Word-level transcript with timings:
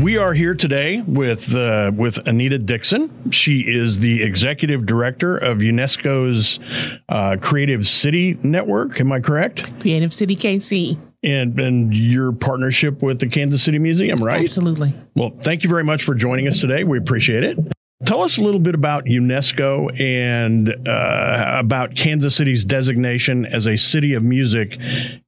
We 0.00 0.16
are 0.16 0.32
here 0.32 0.54
today 0.54 1.02
with 1.02 1.54
uh, 1.54 1.90
with 1.94 2.24
Anita 2.28 2.58
Dixon. 2.58 3.32
She 3.32 3.60
is 3.60 3.98
the 3.98 4.22
executive 4.22 4.86
director 4.86 5.36
of 5.36 5.58
UNESCO's 5.58 7.00
uh, 7.08 7.36
Creative 7.40 7.84
City 7.84 8.38
Network. 8.44 9.00
Am 9.00 9.10
I 9.10 9.20
correct? 9.20 9.80
Creative 9.80 10.12
City 10.12 10.36
KC. 10.36 10.98
And 11.24 11.58
and 11.58 11.96
your 11.96 12.30
partnership 12.32 13.02
with 13.02 13.18
the 13.18 13.26
Kansas 13.26 13.62
City 13.62 13.78
Museum, 13.78 14.18
right? 14.18 14.42
Absolutely. 14.42 14.94
Well, 15.16 15.32
thank 15.42 15.64
you 15.64 15.70
very 15.70 15.84
much 15.84 16.04
for 16.04 16.14
joining 16.14 16.46
us 16.46 16.60
today. 16.60 16.84
We 16.84 16.98
appreciate 16.98 17.42
it. 17.42 17.58
Tell 18.04 18.22
us 18.22 18.38
a 18.38 18.42
little 18.42 18.60
bit 18.60 18.76
about 18.76 19.06
UNESCO 19.06 19.90
and 20.00 20.72
uh, 20.86 21.56
about 21.58 21.96
Kansas 21.96 22.36
City's 22.36 22.64
designation 22.64 23.44
as 23.44 23.66
a 23.66 23.76
city 23.76 24.14
of 24.14 24.22
music 24.22 24.78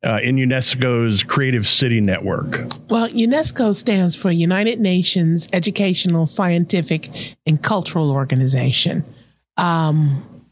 uh, 0.05 0.21
in 0.23 0.37
UNESCO's 0.37 1.25
Creative 1.25 1.67
City 1.67 2.01
Network. 2.01 2.61
Well, 2.89 3.09
UNESCO 3.09 3.75
stands 3.75 4.15
for 4.15 4.31
United 4.31 4.79
Nations 4.79 5.49
Educational, 5.53 6.27
Scientific, 6.27 7.35
and 7.45 7.61
Cultural 7.61 8.13
Organization. 8.13 9.05
Um, 9.57 10.47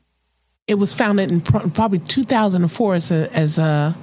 it 0.66 0.74
was 0.74 0.92
founded 0.92 1.30
in 1.30 1.40
pro- 1.40 1.70
probably 1.70 2.00
2004 2.00 2.94
as 2.94 3.12
a, 3.12 3.32
as 3.32 3.58
a 3.58 3.96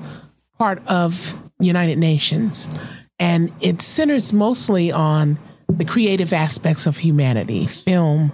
part 0.57 0.82
of 0.88 1.38
United 1.59 1.98
Nations, 1.98 2.70
and 3.20 3.52
it 3.59 3.82
centers 3.82 4.32
mostly 4.32 4.90
on 4.90 5.38
the 5.70 5.86
creative 5.86 6.34
aspects 6.34 6.86
of 6.86 6.98
humanity 6.98 7.68
film, 7.68 8.32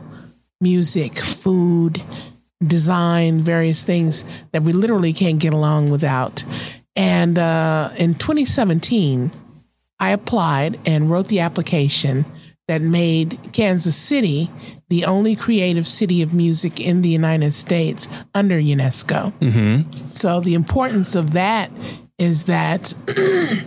music, 0.60 1.18
food, 1.18 2.02
design, 2.66 3.42
various 3.42 3.84
things 3.84 4.24
that 4.52 4.64
we 4.64 4.74
literally 4.74 5.14
can't 5.14 5.40
get 5.40 5.54
along 5.54 5.90
without. 5.90 6.44
And 6.96 7.40
uh, 7.40 7.92
in 7.98 8.16
2017, 8.16 9.32
I 10.00 10.12
applied 10.12 10.80
and 10.86 11.10
wrote 11.10 11.28
the 11.28 11.40
application 11.40 12.26
that 12.68 12.82
made 12.82 13.40
Kansas 13.54 13.96
City 13.96 14.50
the 14.90 15.06
only 15.06 15.36
creative 15.36 15.88
city 15.88 16.22
of 16.22 16.34
music 16.34 16.80
in 16.80 17.02
the 17.02 17.10
United 17.10 17.54
States 17.54 18.08
under 18.36 18.60
UNESCO. 18.60 19.32
Mm-hmm. 19.40 20.10
So 20.12 20.42
the 20.42 20.54
importance 20.54 21.16
of 21.16 21.32
that 21.32 21.72
is 22.18 22.44
that 22.44 22.94
the 23.06 23.66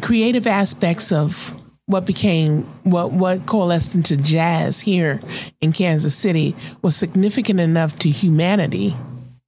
creative 0.00 0.46
aspects 0.46 1.10
of 1.10 1.59
what 1.90 2.06
became 2.06 2.62
what 2.84 3.10
what 3.10 3.46
coalesced 3.46 3.94
into 3.96 4.16
jazz 4.16 4.80
here 4.80 5.20
in 5.60 5.72
Kansas 5.72 6.14
City 6.14 6.54
was 6.82 6.94
significant 6.94 7.58
enough 7.58 7.98
to 7.98 8.10
humanity, 8.10 8.96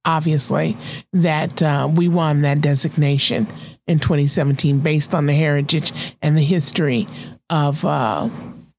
obviously, 0.03 0.77
that 1.13 1.63
uh, 1.63 1.89
we 1.93 2.09
won 2.09 2.41
that 2.41 2.59
designation 2.61 3.47
in 3.87 3.97
2017 3.97 4.79
based 4.79 5.15
on 5.15 5.25
the 5.25 5.33
heritage 5.33 6.15
and 6.21 6.37
the 6.37 6.43
history 6.43 7.07
of 7.49 7.85
uh, 7.85 8.29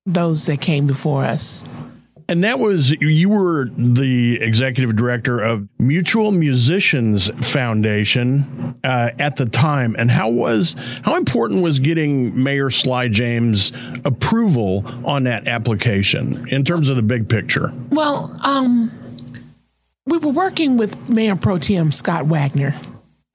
those 0.04 0.44
that 0.46 0.60
came 0.60 0.86
before 0.86 1.24
us. 1.24 1.64
And 2.28 2.42
that 2.44 2.58
was, 2.58 2.90
you 2.90 3.28
were 3.28 3.68
the 3.76 4.38
executive 4.40 4.96
director 4.96 5.40
of 5.40 5.68
Mutual 5.78 6.30
Musicians 6.30 7.30
Foundation 7.46 8.78
uh, 8.82 9.10
at 9.18 9.36
the 9.36 9.46
time. 9.46 9.94
And 9.98 10.10
how 10.10 10.30
was, 10.30 10.74
how 11.02 11.16
important 11.16 11.62
was 11.62 11.78
getting 11.78 12.42
Mayor 12.42 12.70
Sly 12.70 13.08
James 13.08 13.72
approval 14.04 14.84
on 15.04 15.24
that 15.24 15.46
application 15.46 16.46
in 16.48 16.64
terms 16.64 16.88
of 16.88 16.96
the 16.96 17.02
big 17.02 17.28
picture? 17.28 17.68
Well, 17.90 18.38
um, 18.42 18.90
we 20.06 20.18
were 20.18 20.32
working 20.32 20.76
with 20.76 21.08
Mayor 21.08 21.36
Pro 21.36 21.58
Tem 21.58 21.92
Scott 21.92 22.26
Wagner. 22.26 22.74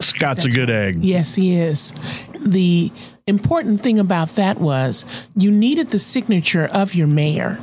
Scott's 0.02 0.44
That's 0.44 0.56
a 0.56 0.58
good 0.58 0.70
egg. 0.70 1.04
Yes, 1.04 1.36
he 1.36 1.58
is. 1.58 1.94
The 2.40 2.92
important 3.28 3.82
thing 3.82 4.00
about 4.00 4.30
that 4.30 4.60
was 4.60 5.06
you 5.36 5.52
needed 5.52 5.92
the 5.92 6.00
signature 6.00 6.66
of 6.66 6.96
your 6.96 7.08
mayor 7.08 7.60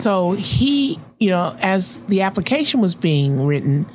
so 0.00 0.32
he, 0.32 0.98
you 1.18 1.30
know, 1.30 1.56
as 1.60 2.00
the 2.02 2.22
application 2.22 2.80
was 2.80 2.94
being 2.94 3.46
written, 3.46 3.86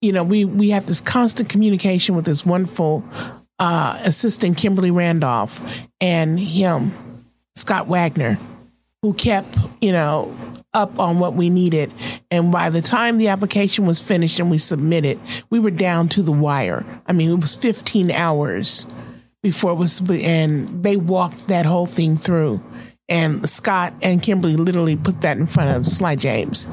you 0.00 0.12
know, 0.12 0.22
we 0.22 0.44
we 0.44 0.70
had 0.70 0.86
this 0.86 1.00
constant 1.00 1.48
communication 1.48 2.14
with 2.14 2.24
this 2.24 2.46
wonderful 2.46 3.04
uh, 3.58 3.98
assistant 4.04 4.56
Kimberly 4.56 4.90
Randolph 4.90 5.60
and 6.00 6.38
him, 6.38 7.24
Scott 7.54 7.88
Wagner, 7.88 8.38
who 9.02 9.12
kept, 9.14 9.56
you 9.80 9.92
know, 9.92 10.34
up 10.74 10.98
on 10.98 11.18
what 11.18 11.34
we 11.34 11.50
needed. 11.50 11.92
And 12.30 12.52
by 12.52 12.70
the 12.70 12.82
time 12.82 13.18
the 13.18 13.28
application 13.28 13.86
was 13.86 14.00
finished 14.00 14.38
and 14.38 14.50
we 14.50 14.58
submitted, 14.58 15.18
we 15.50 15.58
were 15.58 15.70
down 15.70 16.08
to 16.10 16.22
the 16.22 16.32
wire. 16.32 16.84
I 17.06 17.12
mean, 17.12 17.30
it 17.30 17.40
was 17.40 17.54
15 17.54 18.10
hours 18.10 18.86
before 19.42 19.72
it 19.72 19.78
was, 19.78 20.00
and 20.08 20.68
they 20.68 20.96
walked 20.96 21.48
that 21.48 21.66
whole 21.66 21.86
thing 21.86 22.16
through. 22.16 22.62
And 23.08 23.48
Scott 23.48 23.94
and 24.02 24.22
Kimberly 24.22 24.56
literally 24.56 24.96
put 24.96 25.22
that 25.22 25.38
in 25.38 25.46
front 25.46 25.76
of 25.76 25.86
Sly 25.86 26.14
James 26.16 26.66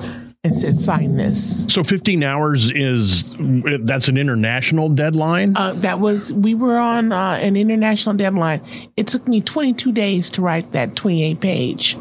and 0.43 0.55
said, 0.55 0.75
sign 0.75 1.15
this. 1.15 1.65
So 1.69 1.83
15 1.83 2.23
hours 2.23 2.71
is, 2.71 3.35
that's 3.83 4.09
an 4.09 4.17
international 4.17 4.89
deadline? 4.89 5.57
Uh, 5.57 5.73
that 5.77 5.99
was, 5.99 6.31
we 6.33 6.53
were 6.53 6.77
on 6.77 7.11
uh, 7.11 7.39
an 7.41 7.55
international 7.55 8.15
deadline. 8.15 8.61
It 8.95 9.07
took 9.07 9.27
me 9.27 9.41
22 9.41 9.91
days 9.91 10.29
to 10.31 10.41
write 10.41 10.71
that 10.73 10.95
28 10.95 11.39
page 11.39 11.97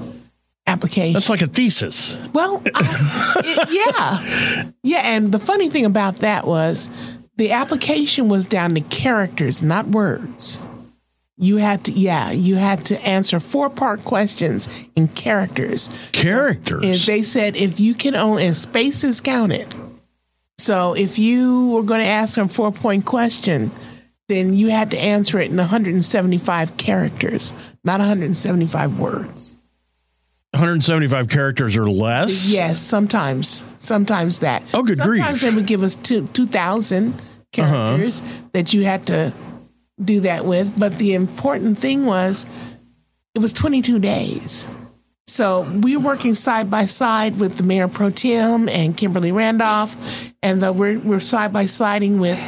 application. 0.67 1.15
That's 1.15 1.31
like 1.31 1.43
a 1.43 1.47
thesis. 1.47 2.19
Well, 2.34 2.62
I, 2.75 3.34
it, 3.39 4.62
yeah. 4.62 4.71
Yeah. 4.83 5.00
And 5.05 5.33
the 5.33 5.39
funny 5.39 5.71
thing 5.71 5.87
about 5.87 6.17
that 6.17 6.47
was 6.47 6.91
the 7.37 7.53
application 7.53 8.28
was 8.28 8.47
down 8.47 8.75
to 8.75 8.81
characters, 8.83 9.62
not 9.62 9.87
words. 9.89 10.59
You 11.37 11.56
had 11.56 11.84
to, 11.87 11.93
yeah, 11.93 12.31
you 12.31 12.55
had 12.55 12.84
to 12.87 13.00
answer 13.05 13.41
four 13.41 13.69
part 13.69 14.05
questions 14.05 14.69
in 14.95 15.09
characters. 15.09 15.91
Characters. 16.12 16.84
And 16.84 16.95
they 16.95 17.22
said 17.22 17.56
if 17.56 17.81
you 17.81 17.95
can 17.95 18.15
only, 18.15 18.47
and 18.47 18.56
spaces 18.56 19.21
counted. 19.21 19.75
So 20.59 20.94
if 20.94 21.19
you 21.19 21.71
were 21.71 21.83
going 21.83 22.00
to 22.00 22.06
ask 22.06 22.37
them 22.37 22.47
four 22.49 22.71
point 22.71 23.05
question, 23.05 23.73
then 24.28 24.55
you 24.55 24.71
had 24.71 24.93
to 24.93 24.99
answer 24.99 25.39
it 25.41 25.50
in 25.50 25.56
175 25.56 26.77
characters, 26.77 27.53
not 27.83 27.99
175 27.99 28.99
words. 28.99 29.55
175 30.53 31.28
characters 31.28 31.77
or 31.77 31.91
less? 31.91 32.49
Yes, 32.49 32.81
sometimes. 32.81 33.65
Sometimes 33.78 34.39
that. 34.39 34.62
Oh, 34.73 34.84
good 34.84 34.99
sometimes 34.99 35.06
grief. 35.06 35.25
Sometimes 35.25 35.41
they 35.41 35.55
would 35.55 35.67
give 35.67 35.83
us 35.83 35.97
two, 35.97 36.28
2,000 36.28 37.21
characters 37.50 38.21
uh-huh. 38.21 38.49
that 38.53 38.73
you 38.73 38.84
had 38.84 39.06
to 39.09 39.33
do 40.03 40.21
that 40.21 40.44
with. 40.44 40.78
But 40.78 40.99
the 40.99 41.15
important 41.15 41.78
thing 41.78 42.06
was 42.06 42.47
it 43.34 43.41
was 43.41 43.53
22 43.53 43.99
days. 43.99 44.66
So 45.27 45.62
we 45.82 45.97
were 45.97 46.03
working 46.03 46.34
side 46.34 46.71
by 46.71 46.84
side 46.84 47.38
with 47.41 47.56
the 47.56 47.62
mayor 47.62 47.88
pro 47.88 48.10
tem 48.10 48.69
and 48.69 48.97
Kimberly 48.97 49.32
Randolph, 49.32 50.32
and 50.43 50.60
the, 50.60 50.72
we're, 50.72 50.99
we're 50.99 51.21
side 51.21 51.53
by 51.53 51.66
siding 51.66 52.21
with 52.21 52.38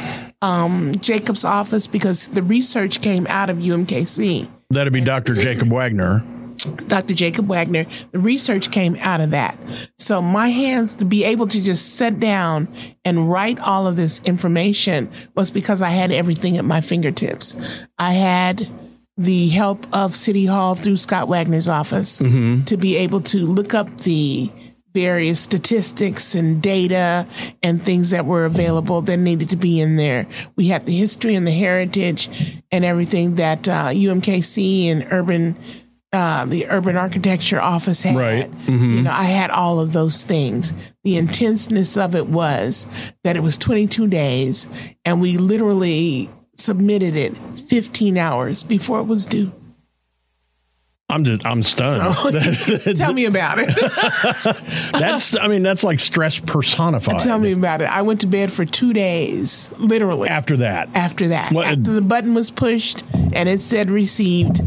um, 0.41 0.93
Jacob's 0.95 1.43
office 1.43 1.87
because 1.87 2.27
the 2.29 2.43
research 2.43 3.01
came 3.01 3.25
out 3.27 3.49
of 3.49 3.57
UMKC. 3.57 4.47
That'd 4.69 4.93
be 4.93 5.01
Dr. 5.01 5.33
Jacob 5.33 5.71
Wagner. 5.71 6.23
Dr. 6.67 7.13
Jacob 7.13 7.47
Wagner, 7.47 7.85
the 8.11 8.19
research 8.19 8.71
came 8.71 8.95
out 8.99 9.21
of 9.21 9.31
that. 9.31 9.57
So 9.97 10.21
my 10.21 10.49
hands 10.49 10.93
to 10.95 11.05
be 11.05 11.23
able 11.23 11.47
to 11.47 11.61
just 11.61 11.95
sit 11.95 12.19
down 12.19 12.67
and 13.03 13.29
write 13.29 13.59
all 13.59 13.87
of 13.87 13.95
this 13.95 14.21
information 14.21 15.09
was 15.35 15.51
because 15.51 15.81
I 15.81 15.89
had 15.89 16.11
everything 16.11 16.57
at 16.57 16.65
my 16.65 16.81
fingertips. 16.81 17.55
I 17.97 18.13
had 18.13 18.69
the 19.17 19.49
help 19.49 19.85
of 19.95 20.15
City 20.15 20.45
Hall 20.45 20.75
through 20.75 20.97
Scott 20.97 21.27
Wagner's 21.27 21.67
office 21.67 22.21
mm-hmm. 22.21 22.63
to 22.65 22.77
be 22.77 22.95
able 22.97 23.21
to 23.21 23.39
look 23.39 23.73
up 23.73 23.97
the 24.01 24.51
various 24.93 25.39
statistics 25.39 26.33
and 26.33 26.59
data 26.61 27.27
and 27.61 27.81
things 27.81 28.09
that 28.09 28.25
were 28.25 28.45
available 28.45 29.01
that 29.01 29.17
needed 29.17 29.49
to 29.49 29.55
be 29.55 29.79
in 29.79 29.95
there. 29.95 30.27
We 30.55 30.69
had 30.69 30.85
the 30.85 30.95
history 30.97 31.35
and 31.35 31.45
the 31.45 31.51
heritage 31.51 32.29
and 32.71 32.83
everything 32.83 33.35
that 33.35 33.67
uh, 33.67 33.89
UMKC 33.89 34.85
and 34.85 35.07
Urban 35.11 35.55
uh, 36.13 36.45
the 36.45 36.67
urban 36.67 36.95
architecture 36.95 37.61
office 37.61 38.01
had. 38.01 38.15
Right. 38.15 38.51
Mm-hmm. 38.51 38.91
You 38.91 39.01
know, 39.03 39.11
I 39.11 39.25
had 39.25 39.51
all 39.51 39.79
of 39.79 39.93
those 39.93 40.23
things. 40.23 40.73
The 41.03 41.17
intenseness 41.17 41.97
of 41.97 42.15
it 42.15 42.27
was 42.27 42.87
that 43.23 43.35
it 43.35 43.41
was 43.41 43.57
22 43.57 44.07
days, 44.07 44.67
and 45.05 45.19
we 45.21 45.37
literally 45.37 46.29
submitted 46.55 47.15
it 47.15 47.37
15 47.57 48.17
hours 48.17 48.63
before 48.63 48.99
it 48.99 49.05
was 49.05 49.25
due. 49.25 49.51
I'm 51.09 51.23
just 51.23 51.45
I'm 51.45 51.63
stunned. 51.63 52.15
So, 52.57 52.93
tell 52.93 53.13
me 53.13 53.25
about 53.25 53.59
it. 53.59 53.69
that's 54.91 55.37
I 55.37 55.47
mean 55.47 55.63
that's 55.63 55.81
like 55.81 56.01
stress 56.01 56.37
personified. 56.37 57.19
Tell 57.19 57.39
me 57.39 57.53
about 57.53 57.81
it. 57.81 57.85
I 57.85 58.01
went 58.01 58.21
to 58.21 58.27
bed 58.27 58.51
for 58.51 58.65
two 58.65 58.91
days, 58.91 59.69
literally. 59.77 60.27
After 60.27 60.57
that. 60.57 60.89
After 60.95 61.29
that. 61.29 61.53
What, 61.53 61.65
After 61.65 61.93
the 61.93 62.01
button 62.01 62.33
was 62.33 62.51
pushed 62.51 63.05
and 63.13 63.47
it 63.47 63.61
said 63.61 63.89
received, 63.89 64.61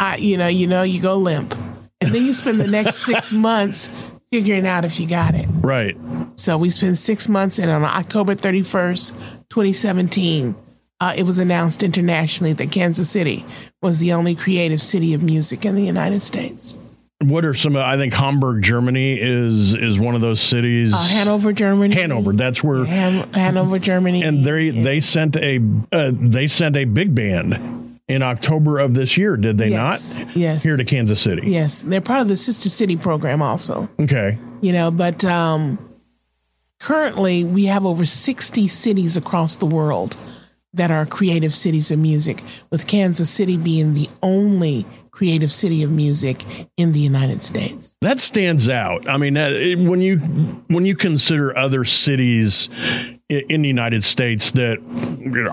I, 0.00 0.16
you 0.16 0.38
know, 0.38 0.46
you 0.46 0.66
know, 0.66 0.82
you 0.82 1.00
go 1.00 1.16
limp, 1.16 1.54
and 2.00 2.10
then 2.10 2.24
you 2.24 2.32
spend 2.32 2.58
the 2.58 2.66
next 2.66 2.96
six 3.06 3.32
months 3.34 3.90
figuring 4.32 4.66
out 4.66 4.86
if 4.86 4.98
you 4.98 5.06
got 5.06 5.34
it. 5.34 5.46
Right. 5.50 5.94
So 6.36 6.56
we 6.56 6.70
spent 6.70 6.96
six 6.96 7.28
months, 7.28 7.58
and 7.58 7.70
on 7.70 7.84
October 7.84 8.34
thirty 8.34 8.62
first, 8.62 9.14
twenty 9.50 9.74
seventeen, 9.74 10.56
uh, 11.00 11.12
it 11.14 11.24
was 11.24 11.38
announced 11.38 11.82
internationally 11.82 12.54
that 12.54 12.72
Kansas 12.72 13.10
City 13.10 13.44
was 13.82 14.00
the 14.00 14.14
only 14.14 14.34
creative 14.34 14.80
city 14.80 15.12
of 15.12 15.22
music 15.22 15.66
in 15.66 15.74
the 15.74 15.84
United 15.84 16.22
States. 16.22 16.74
What 17.22 17.44
are 17.44 17.52
some? 17.52 17.76
I 17.76 17.98
think 17.98 18.14
Hamburg, 18.14 18.62
Germany, 18.62 19.18
is 19.20 19.74
is 19.74 19.98
one 20.00 20.14
of 20.14 20.22
those 20.22 20.40
cities. 20.40 20.94
Uh, 20.94 21.06
Hanover, 21.18 21.52
Germany. 21.52 21.94
Hanover. 21.94 22.32
That's 22.32 22.64
where 22.64 22.86
Han- 22.86 23.30
Hanover, 23.34 23.78
Germany. 23.78 24.22
and 24.22 24.42
they 24.42 24.70
they 24.70 25.00
sent 25.00 25.36
a 25.36 25.60
uh, 25.92 26.12
they 26.14 26.46
sent 26.46 26.78
a 26.78 26.86
big 26.86 27.14
band 27.14 27.89
in 28.10 28.22
October 28.22 28.78
of 28.78 28.94
this 28.94 29.16
year. 29.16 29.36
Did 29.36 29.56
they 29.58 29.70
Yes, 29.70 30.16
not? 30.16 30.36
yes. 30.36 30.64
Here 30.64 30.76
to 30.76 30.84
Kansas 30.84 31.20
City. 31.20 31.42
yes, 31.50 31.82
they're 31.82 32.00
part 32.00 32.20
of 32.22 32.28
the 32.28 32.36
Sister 32.36 32.68
City 32.68 32.96
program 32.96 33.40
also. 33.42 33.88
Okay. 34.00 34.38
you 34.60 34.72
know 34.72 34.90
but 34.90 35.24
um 35.24 35.78
currently 36.78 37.44
we 37.44 37.66
have 37.66 37.84
over 37.86 38.04
60 38.04 38.68
cities 38.68 39.16
across 39.16 39.56
the 39.56 39.66
world 39.66 40.16
that 40.72 40.90
are 40.90 41.04
creative 41.06 41.54
cities 41.54 41.90
of 41.90 41.98
music 41.98 42.42
with 42.70 42.86
kansas 42.86 43.28
city 43.30 43.56
being 43.56 43.94
the 43.94 44.08
only 44.22 44.86
creative 45.10 45.52
city 45.52 45.82
of 45.82 45.90
music 45.90 46.44
in 46.76 46.92
the 46.92 47.00
united 47.00 47.42
states 47.42 47.96
That 48.00 48.20
stands 48.20 48.68
out. 48.68 49.08
I 49.08 49.16
mean, 49.18 49.36
uh, 49.36 49.50
when 49.90 50.00
you 50.00 50.18
when 50.68 50.86
you 50.86 50.94
consider 50.96 51.56
other 51.56 51.84
cities 51.84 52.68
in 53.30 53.62
the 53.62 53.68
United 53.68 54.04
States 54.04 54.50
that 54.52 54.78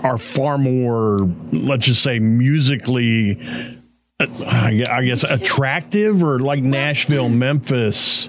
are 0.02 0.18
far 0.18 0.58
more, 0.58 1.28
let's 1.52 1.86
just 1.86 2.02
say, 2.02 2.18
musically, 2.18 3.40
uh, 4.20 4.26
I 4.90 5.02
guess, 5.04 5.22
attractive, 5.22 6.22
or 6.24 6.40
like 6.40 6.62
Nashville, 6.62 7.28
Memphis. 7.28 8.28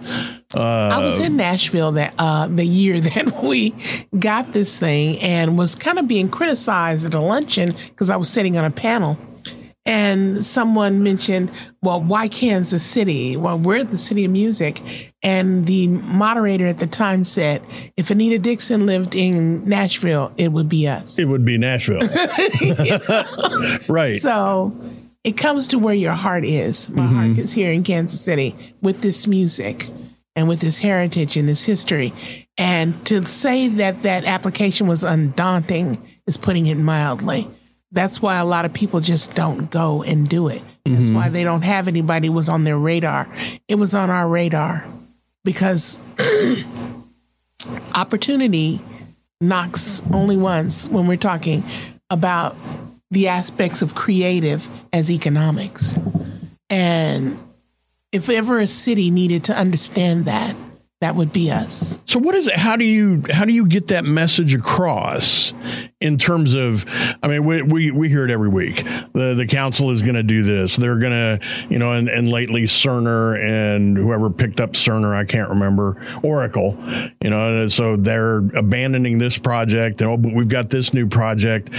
i 0.56 1.00
was 1.00 1.19
in 1.19 1.38
nashville 1.38 1.92
that 1.92 2.12
uh 2.18 2.48
the 2.48 2.66
year 2.66 3.00
that 3.10 3.44
we 3.44 3.72
got 4.18 4.51
this 4.51 4.80
thing 4.80 5.19
and 5.19 5.56
was 5.60 5.75
kind 5.75 6.00
of 6.00 6.07
being 6.07 6.28
criticized 6.28 7.06
at 7.06 7.13
a 7.13 7.19
luncheon 7.19 7.72
because 7.90 8.10
i 8.10 8.16
was 8.16 8.30
sitting 8.30 8.57
on 8.57 8.66
a 8.66 8.72
panel 8.72 9.16
and 9.90 10.46
someone 10.46 11.02
mentioned, 11.02 11.52
well, 11.82 12.00
why 12.00 12.28
Kansas 12.28 12.86
City? 12.86 13.36
Well, 13.36 13.58
we're 13.58 13.84
the 13.84 13.98
city 13.98 14.24
of 14.24 14.30
music. 14.30 14.84
And 15.24 15.66
the 15.66 15.88
moderator 15.88 16.68
at 16.68 16.78
the 16.78 16.86
time 16.86 17.26
said, 17.26 17.64
if 17.98 18.12
Anita 18.12 18.38
Dixon 18.38 18.86
lived 18.86 19.16
in 19.16 19.68
Nashville, 19.68 20.32
it 20.38 20.52
would 20.52 20.70
be 20.70 20.88
us. 20.88 21.18
It 21.18 21.28
would 21.28 21.44
be 21.44 21.58
Nashville, 21.58 22.02
right? 23.90 24.20
So 24.22 24.80
it 25.24 25.38
comes 25.38 25.68
to 25.70 25.80
where 25.80 25.96
your 25.96 26.14
heart 26.14 26.46
is. 26.46 26.92
My 26.92 27.02
mm-hmm. 27.02 27.16
heart 27.16 27.38
is 27.40 27.54
here 27.54 27.72
in 27.72 27.82
Kansas 27.82 28.22
City 28.22 28.56
with 28.84 29.02
this 29.02 29.26
music 29.26 29.88
and 30.36 30.48
with 30.48 30.60
this 30.60 30.78
heritage 30.78 31.36
and 31.36 31.50
this 31.50 31.66
history. 31.66 32.14
And 32.60 33.04
to 33.08 33.26
say 33.26 33.68
that 33.68 34.04
that 34.04 34.26
application 34.26 34.86
was 34.86 35.04
undaunting 35.04 36.08
is 36.28 36.38
putting 36.38 36.68
it 36.68 36.76
mildly. 36.78 37.48
That's 37.92 38.22
why 38.22 38.38
a 38.38 38.46
lot 38.46 38.66
of 38.66 38.74
people 38.74 39.00
just 39.00 39.34
don't 39.34 39.72
go 39.72 40.04
and 40.04 40.28
do 40.28 40.48
it. 40.48 40.62
That's 40.86 41.06
mm-hmm. 41.06 41.16
why 41.16 41.30
they 41.30 41.44
don't 41.44 41.64
have 41.64 41.88
anybody 41.88 42.30
was 42.30 42.48
on 42.48 42.64
their 42.64 42.78
radar. 42.78 43.28
It 43.68 43.76
was 43.76 43.96
on 43.96 44.10
our 44.10 44.30
radar 44.30 44.86
because 45.44 46.00
opportunity 47.96 48.82
knocks 49.42 50.04
only 50.12 50.38
once 50.38 50.88
when 50.90 51.08
we're 51.08 51.18
talking 51.18 51.64
about 52.10 52.56
the 53.12 53.28
aspects 53.28 53.82
of 53.82 53.96
creative 53.96 54.68
as 54.94 55.10
economics. 55.10 55.98
And 56.70 57.40
if 58.12 58.30
ever 58.30 58.60
a 58.60 58.68
city 58.68 59.10
needed 59.10 59.44
to 59.46 59.56
understand 59.58 60.26
that, 60.26 60.56
that 61.01 61.16
would 61.16 61.31
be 61.31 61.50
us. 61.50 62.01
So 62.06 62.19
what 62.19 62.36
is 62.36 62.48
it? 62.48 62.56
How 62.56 62.75
do 62.75 62.84
you 62.84 63.24
how 63.31 63.46
do 63.46 63.54
you 63.54 63.66
get 63.66 63.88
that 63.88 64.04
message 64.04 64.54
across 64.54 65.54
in 66.01 66.18
terms 66.18 66.56
of? 66.56 66.86
I 67.24 67.30
mean, 67.30 67.46
we 67.46 67.62
we, 67.62 67.92
we 67.92 68.10
hear 68.10 68.25
it 68.25 68.31
every 68.31 68.50
week. 68.50 68.84
The 69.13 69.34
the 69.34 69.48
council 69.48 69.92
is 69.92 70.01
going 70.01 70.16
to 70.16 70.24
do 70.24 70.44
this. 70.44 70.75
They're 70.75 71.00
going 71.00 71.40
to 71.40 71.48
you 71.69 71.80
know, 71.80 71.94
and, 71.94 72.10
and 72.10 72.28
lately 72.28 72.63
Cerner 72.63 73.42
and 73.42 73.96
whoever 73.96 74.30
picked 74.30 74.60
up 74.60 74.74
Cerner, 74.74 75.16
I 75.16 75.24
can't 75.24 75.50
remember 75.50 76.01
Oracle. 76.22 76.75
You 77.24 77.30
know, 77.30 77.62
and 77.62 77.72
so 77.72 77.95
they're 77.95 78.38
abandoning 78.38 79.19
this 79.19 79.38
project. 79.38 80.02
Oh, 80.02 80.18
but 80.18 80.34
we've 80.34 80.50
got 80.50 80.69
this 80.69 80.94
new 80.94 81.07
project. 81.07 81.69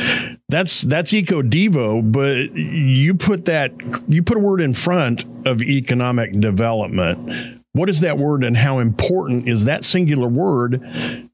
That's 0.48 0.80
that's 0.80 1.12
Eco 1.12 1.42
Devo, 1.42 2.10
but 2.10 2.56
you 2.56 3.14
put 3.14 3.44
that 3.44 3.72
you 4.08 4.22
put 4.22 4.38
a 4.38 4.40
word 4.40 4.62
in 4.62 4.72
front 4.72 5.26
of 5.44 5.60
economic 5.60 6.40
development. 6.40 7.59
What 7.72 7.88
is 7.88 8.00
that 8.00 8.18
word 8.18 8.42
and 8.42 8.56
how 8.56 8.80
important 8.80 9.48
is 9.48 9.66
that 9.66 9.84
singular 9.84 10.26
word 10.26 10.84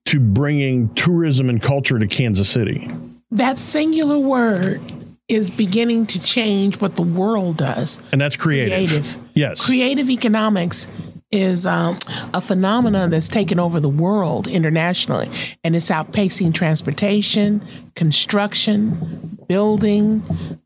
to 0.05 0.21
bringing 0.21 0.93
tourism 0.95 1.49
and 1.49 1.63
culture 1.63 1.99
to 1.99 2.07
Kansas 2.07 2.51
City? 2.51 2.91
That 3.31 3.59
singular 3.59 4.19
word 4.19 4.83
is 5.29 5.49
beginning 5.49 6.07
to 6.07 6.21
change 6.21 6.81
what 6.81 6.97
the 6.97 7.03
world 7.03 7.57
does. 7.57 7.99
And 8.13 8.21
that's 8.21 8.37
creative. 8.37 8.91
Creative. 8.91 9.19
Yes. 9.35 9.65
Creative 9.65 10.11
economics 10.11 10.87
is 11.37 11.67
um, 11.67 11.99
a 12.35 12.41
phenomenon 12.41 13.11
that's 13.11 13.29
taken 13.29 13.61
over 13.61 13.79
the 13.79 13.89
world 13.89 14.49
internationally, 14.49 15.31
and 15.63 15.77
it's 15.77 15.91
outpacing 15.91 16.55
transportation, 16.55 17.65
construction, 17.95 19.39
building, 19.47 20.23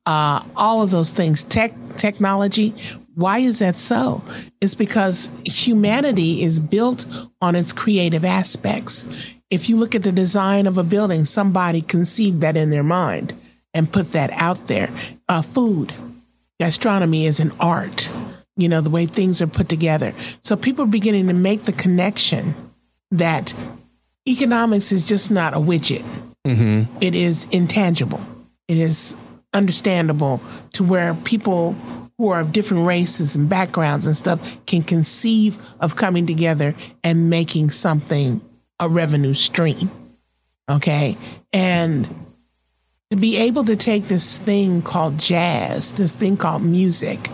uh, 0.07 0.43
all 0.57 0.83
of 0.83 0.91
those 0.91 1.13
things, 1.13 1.45
tech, 1.45 1.75
technology. 1.97 2.71
Why 3.15 3.41
is 3.41 3.59
that 3.59 3.79
so? 3.79 4.23
It's 4.61 4.75
because 4.75 5.31
humanity 5.45 6.43
is 6.43 6.61
built 6.61 7.07
on 7.43 7.55
its 7.55 7.73
creative 7.73 8.25
aspects. 8.25 9.35
If 9.51 9.69
you 9.69 9.77
look 9.77 9.95
at 9.95 10.05
the 10.05 10.13
design 10.13 10.67
of 10.67 10.79
a 10.79 10.85
building, 10.85 11.25
somebody 11.25 11.83
conceived 11.83 12.41
that 12.41 12.57
in 12.57 12.71
their 12.71 12.85
mind 12.85 13.35
and 13.75 13.93
put 13.93 14.13
that 14.13 14.31
out 14.33 14.69
there. 14.69 14.91
Uh, 15.29 15.43
food, 15.43 15.93
gastronomy 16.61 17.27
is 17.27 17.41
an 17.41 17.53
art, 17.59 18.11
you 18.61 18.69
know, 18.69 18.81
the 18.81 18.91
way 18.91 19.07
things 19.07 19.41
are 19.43 19.47
put 19.47 19.69
together. 19.69 20.15
So 20.41 20.57
people 20.57 20.85
are 20.85 20.89
beginning 20.89 21.29
to 21.29 21.35
make 21.35 21.65
the 21.65 21.73
connection 21.73 22.55
that 23.11 23.55
economics 24.27 24.93
is 24.93 25.07
just 25.07 25.31
not 25.31 25.55
a 25.55 25.59
widget, 25.59 26.05
mm-hmm. 26.47 26.97
It 27.01 27.15
is 27.15 27.47
intangible, 27.51 28.25
it 28.69 28.77
is 28.77 29.17
understandable 29.53 30.41
to 30.73 30.85
where 30.85 31.15
people 31.15 31.73
who 32.17 32.29
are 32.29 32.41
of 32.41 32.53
different 32.53 32.87
races 32.87 33.35
and 33.35 33.49
backgrounds 33.49 34.07
and 34.07 34.17
stuff 34.17 34.65
can 34.67 34.83
conceive 34.83 35.59
of 35.81 35.97
coming 35.97 36.27
together 36.27 36.75
and 37.03 37.31
making 37.31 37.71
something 37.71 38.41
a 38.79 38.89
revenue 38.89 39.35
stream. 39.35 39.91
Okay. 40.71 41.17
And 41.53 42.07
to 43.11 43.17
be 43.17 43.39
able 43.39 43.65
to 43.65 43.75
take 43.75 44.09
this 44.09 44.39
thing 44.39 44.83
called 44.83 45.19
jazz, 45.19 45.95
this 45.95 46.15
thing 46.15 46.37
called 46.37 46.63
music, 46.63 47.29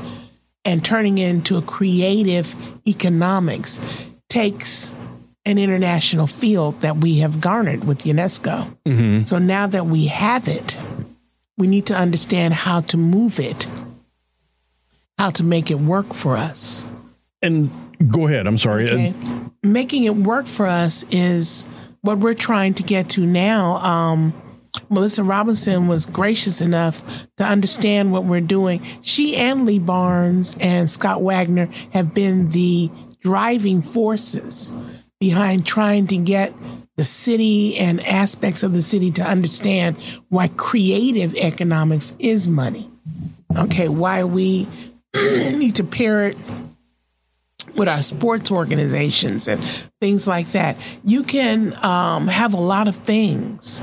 and 0.66 0.85
turning 0.85 1.16
it 1.16 1.28
into 1.30 1.56
a 1.56 1.62
creative 1.62 2.54
economics 2.87 3.80
takes 4.28 4.92
an 5.46 5.58
international 5.58 6.26
field 6.26 6.80
that 6.80 6.96
we 6.96 7.20
have 7.20 7.40
garnered 7.40 7.85
with 7.85 7.99
UNESCO. 7.99 8.76
So 9.26 9.38
now 9.38 9.68
that 9.68 9.87
we 9.87 10.08
have 10.08 10.49
it, 10.49 10.76
we 11.56 11.68
need 11.68 11.87
to 11.87 11.94
understand 11.94 12.52
how 12.52 12.80
to 12.82 12.96
move 12.96 13.38
it, 13.38 13.68
how 15.18 15.30
to 15.30 15.44
make 15.44 15.70
it 15.70 15.78
work 15.78 16.12
for 16.12 16.37
us. 16.37 16.85
And 17.40 17.70
go 18.08 18.26
ahead. 18.26 18.46
I'm 18.46 18.58
sorry. 18.58 18.90
Okay. 18.90 19.14
Making 19.62 20.04
it 20.04 20.16
work 20.16 20.46
for 20.46 20.66
us 20.66 21.04
is 21.11 21.66
what 22.00 22.18
we're 22.18 22.35
trying 22.35 22.75
to 22.75 22.82
get 22.82 23.11
to 23.11 23.25
now. 23.25 23.76
Um, 23.76 24.35
Melissa 24.88 25.23
Robinson 25.25 25.88
was 25.88 26.06
gracious 26.06 26.61
enough 26.61 27.26
to 27.37 27.45
understand 27.45 28.12
what 28.12 28.25
we're 28.25 28.40
doing. 28.40 28.83
She 29.02 29.37
and 29.37 29.66
Lee 29.66 29.78
Barnes 29.78 30.56
and 30.61 30.88
Scott 30.88 31.23
Wagner 31.23 31.68
have 31.92 32.14
been 32.14 32.50
the 32.50 32.90
driving 33.21 33.83
forces 33.83 34.73
behind 35.18 35.66
trying 35.66 36.06
to 36.09 36.16
get 36.16 36.54
the 36.97 37.04
city 37.04 37.76
and 37.78 38.04
aspects 38.06 38.62
of 38.62 38.73
the 38.73 38.83
city 38.83 39.11
to 39.12 39.23
understand 39.23 39.97
why 40.28 40.49
creative 40.49 41.35
economics 41.35 42.14
is 42.18 42.49
money. 42.49 42.90
Okay, 43.56 43.88
why 43.88 44.25
we 44.25 44.68
need 45.14 45.75
to 45.76 45.85
pair 45.85 46.28
it 46.28 46.37
with 47.75 47.88
our 47.88 48.02
sports 48.02 48.50
organizations 48.50 49.49
and 49.49 49.62
things 50.00 50.26
like 50.26 50.49
that. 50.49 50.76
You 51.04 51.23
can 51.23 51.76
um, 51.85 52.28
have 52.28 52.54
a 52.54 52.61
lot 52.61 52.88
of 52.88 52.97
things, 52.97 53.83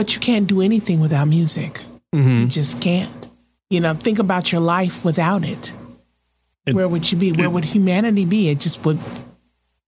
but 0.00 0.14
you 0.14 0.20
can't 0.22 0.46
do 0.46 0.62
anything 0.62 0.98
without 0.98 1.28
music. 1.28 1.82
You 2.14 2.46
just 2.46 2.80
can't. 2.80 3.28
You 3.68 3.80
know, 3.80 3.92
think 3.92 4.18
about 4.18 4.50
your 4.50 4.62
life 4.62 5.04
without 5.04 5.44
it. 5.44 5.74
It- 6.64 6.74
Where 6.74 6.88
would 6.88 7.12
you 7.12 7.18
be? 7.18 7.32
Where 7.32 7.50
would 7.50 7.66
humanity 7.66 8.24
be? 8.24 8.48
It 8.48 8.60
just 8.60 8.82
would. 8.86 8.98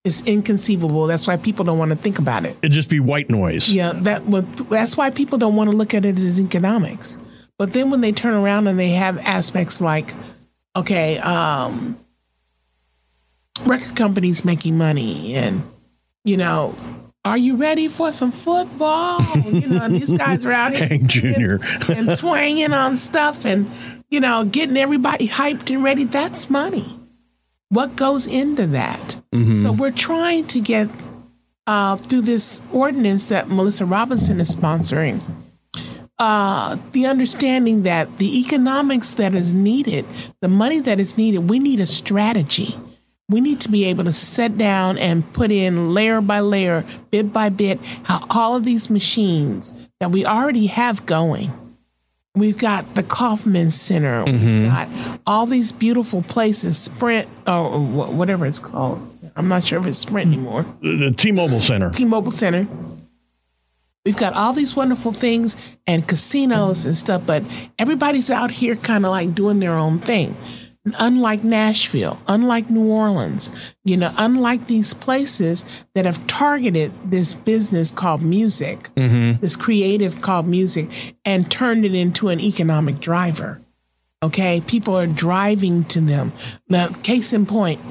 It's 0.03 0.21
inconceivable. 0.21 1.07
That's 1.07 1.25
why 1.25 1.37
people 1.37 1.65
don't 1.65 1.79
want 1.79 1.89
to 1.89 1.97
think 1.97 2.19
about 2.19 2.45
it. 2.45 2.55
It'd 2.61 2.71
just 2.73 2.91
be 2.91 2.99
white 2.99 3.27
noise. 3.31 3.73
Yeah, 3.73 3.93
that 4.03 4.27
would. 4.27 4.45
That's 4.69 4.95
why 4.95 5.09
people 5.09 5.39
don't 5.39 5.55
want 5.55 5.71
to 5.71 5.75
look 5.75 5.95
at 5.95 6.05
it 6.05 6.15
as 6.19 6.39
economics. 6.39 7.17
But 7.57 7.73
then 7.73 7.89
when 7.89 8.01
they 8.01 8.11
turn 8.11 8.35
around 8.35 8.67
and 8.67 8.77
they 8.77 8.89
have 8.89 9.17
aspects 9.17 9.81
like, 9.81 10.13
okay, 10.75 11.17
um, 11.17 11.97
record 13.65 13.95
companies 13.95 14.45
making 14.45 14.77
money, 14.77 15.33
and 15.33 15.63
you 16.23 16.37
know, 16.37 16.75
are 17.25 17.37
you 17.37 17.55
ready 17.55 17.87
for 17.87 18.11
some 18.11 18.31
football? 18.31 19.21
You 19.45 19.69
know, 19.69 19.87
these 19.87 20.11
guys 20.17 20.45
are 20.45 20.51
out 20.51 20.75
here 20.75 20.87
Hank 20.87 21.07
Jr. 21.07 21.55
and 21.91 22.17
twanging 22.17 22.73
on 22.73 22.97
stuff 22.97 23.45
and, 23.45 23.71
you 24.09 24.19
know, 24.19 24.45
getting 24.45 24.75
everybody 24.75 25.27
hyped 25.27 25.73
and 25.73 25.83
ready. 25.83 26.03
That's 26.03 26.49
money. 26.49 26.99
What 27.69 27.95
goes 27.95 28.27
into 28.27 28.67
that? 28.67 29.15
Mm-hmm. 29.31 29.53
So 29.53 29.71
we're 29.71 29.91
trying 29.91 30.47
to 30.47 30.59
get 30.59 30.89
uh, 31.65 31.95
through 31.95 32.21
this 32.21 32.61
ordinance 32.71 33.29
that 33.29 33.47
Melissa 33.47 33.85
Robinson 33.85 34.41
is 34.41 34.53
sponsoring. 34.53 35.23
Uh, 36.19 36.77
the 36.91 37.05
understanding 37.05 37.83
that 37.83 38.17
the 38.17 38.39
economics 38.39 39.13
that 39.15 39.33
is 39.33 39.51
needed, 39.51 40.05
the 40.41 40.47
money 40.47 40.79
that 40.81 40.99
is 40.99 41.17
needed, 41.17 41.49
we 41.49 41.57
need 41.57 41.79
a 41.79 41.85
strategy 41.85 42.77
we 43.29 43.41
need 43.41 43.59
to 43.61 43.69
be 43.69 43.85
able 43.85 44.03
to 44.03 44.11
sit 44.11 44.57
down 44.57 44.97
and 44.97 45.31
put 45.33 45.51
in 45.51 45.93
layer 45.93 46.21
by 46.21 46.41
layer, 46.41 46.85
bit 47.09 47.31
by 47.31 47.49
bit, 47.49 47.79
how 48.03 48.25
all 48.29 48.55
of 48.55 48.65
these 48.65 48.89
machines 48.89 49.73
that 49.99 50.11
we 50.11 50.25
already 50.25 50.67
have 50.67 51.05
going. 51.05 51.51
We've 52.35 52.57
got 52.57 52.95
the 52.95 53.03
Kauffman 53.03 53.71
Center. 53.71 54.25
Mm-hmm. 54.25 54.61
We've 54.63 54.71
got 54.71 55.21
all 55.27 55.45
these 55.45 55.71
beautiful 55.71 56.23
places, 56.23 56.77
Sprint, 56.77 57.29
or 57.45 57.79
whatever 57.79 58.45
it's 58.45 58.59
called. 58.59 59.07
I'm 59.35 59.47
not 59.47 59.65
sure 59.65 59.79
if 59.79 59.85
it's 59.85 59.99
Sprint 59.99 60.33
anymore. 60.33 60.65
The 60.81 61.13
T-Mobile 61.15 61.61
Center. 61.61 61.91
T-Mobile 61.91 62.31
Center. 62.31 62.67
We've 64.05 64.17
got 64.17 64.33
all 64.33 64.51
these 64.51 64.75
wonderful 64.75 65.13
things 65.13 65.55
and 65.87 66.05
casinos 66.05 66.85
and 66.85 66.97
stuff, 66.97 67.21
but 67.25 67.43
everybody's 67.79 68.29
out 68.29 68.51
here 68.51 68.75
kind 68.75 69.05
of 69.05 69.11
like 69.11 69.33
doing 69.33 69.59
their 69.59 69.77
own 69.77 69.99
thing 69.99 70.35
unlike 70.85 71.43
Nashville, 71.43 72.19
unlike 72.27 72.69
New 72.69 72.89
Orleans, 72.89 73.51
you 73.85 73.95
know, 73.95 74.13
unlike 74.17 74.67
these 74.67 74.93
places 74.93 75.63
that 75.95 76.05
have 76.05 76.25
targeted 76.27 76.91
this 77.05 77.33
business 77.33 77.91
called 77.91 78.21
music, 78.21 78.89
mm-hmm. 78.95 79.39
this 79.39 79.55
creative 79.55 80.21
called 80.21 80.47
music, 80.47 81.15
and 81.23 81.49
turned 81.49 81.85
it 81.85 81.93
into 81.93 82.29
an 82.29 82.39
economic 82.39 82.99
driver. 82.99 83.61
Okay, 84.21 84.61
people 84.67 84.97
are 84.97 85.07
driving 85.07 85.83
to 85.85 85.99
them. 85.99 86.31
Now, 86.69 86.87
case 86.87 87.33
in 87.33 87.45
point, 87.45 87.81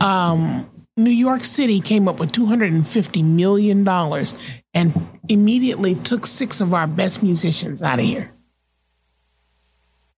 um, 0.00 0.68
New 0.96 1.10
York 1.10 1.44
City 1.44 1.80
came 1.80 2.08
up 2.08 2.18
with 2.18 2.32
$250 2.32 3.24
million 3.24 3.86
and 4.74 5.08
immediately 5.28 5.94
took 5.94 6.26
six 6.26 6.60
of 6.60 6.74
our 6.74 6.88
best 6.88 7.22
musicians 7.22 7.82
out 7.82 8.00
of 8.00 8.04
here. 8.04 8.32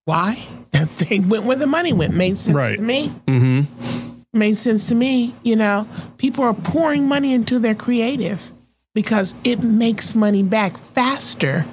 Why? 0.05 0.47
They 1.09 1.19
went 1.19 1.45
where 1.45 1.57
the 1.57 1.67
money 1.67 1.93
went. 1.93 2.15
Made 2.15 2.39
sense 2.39 2.55
right. 2.55 2.77
to 2.77 2.83
me. 2.83 3.09
Mm-hmm. 3.27 4.21
Made 4.33 4.57
sense 4.57 4.89
to 4.89 4.95
me. 4.95 5.35
You 5.43 5.57
know, 5.57 5.89
people 6.19 6.45
are 6.45 6.55
pouring 6.55 7.09
money 7.09 7.35
into 7.35 7.59
their 7.59 7.75
creative 7.75 8.53
because 8.95 9.35
it 9.45 9.63
makes 9.63 10.15
money 10.15 10.43
back 10.43 10.79
faster 10.79 11.67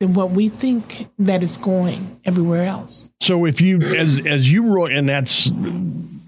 than 0.00 0.14
what 0.14 0.30
we 0.30 0.48
think 0.48 1.08
that 1.18 1.42
it's 1.42 1.56
going 1.56 2.20
everywhere 2.24 2.64
else. 2.64 3.10
So 3.20 3.44
if 3.44 3.60
you, 3.60 3.80
as 3.80 4.20
as 4.26 4.52
you 4.52 4.66
wrote, 4.66 4.92
and 4.92 5.08
that's 5.08 5.50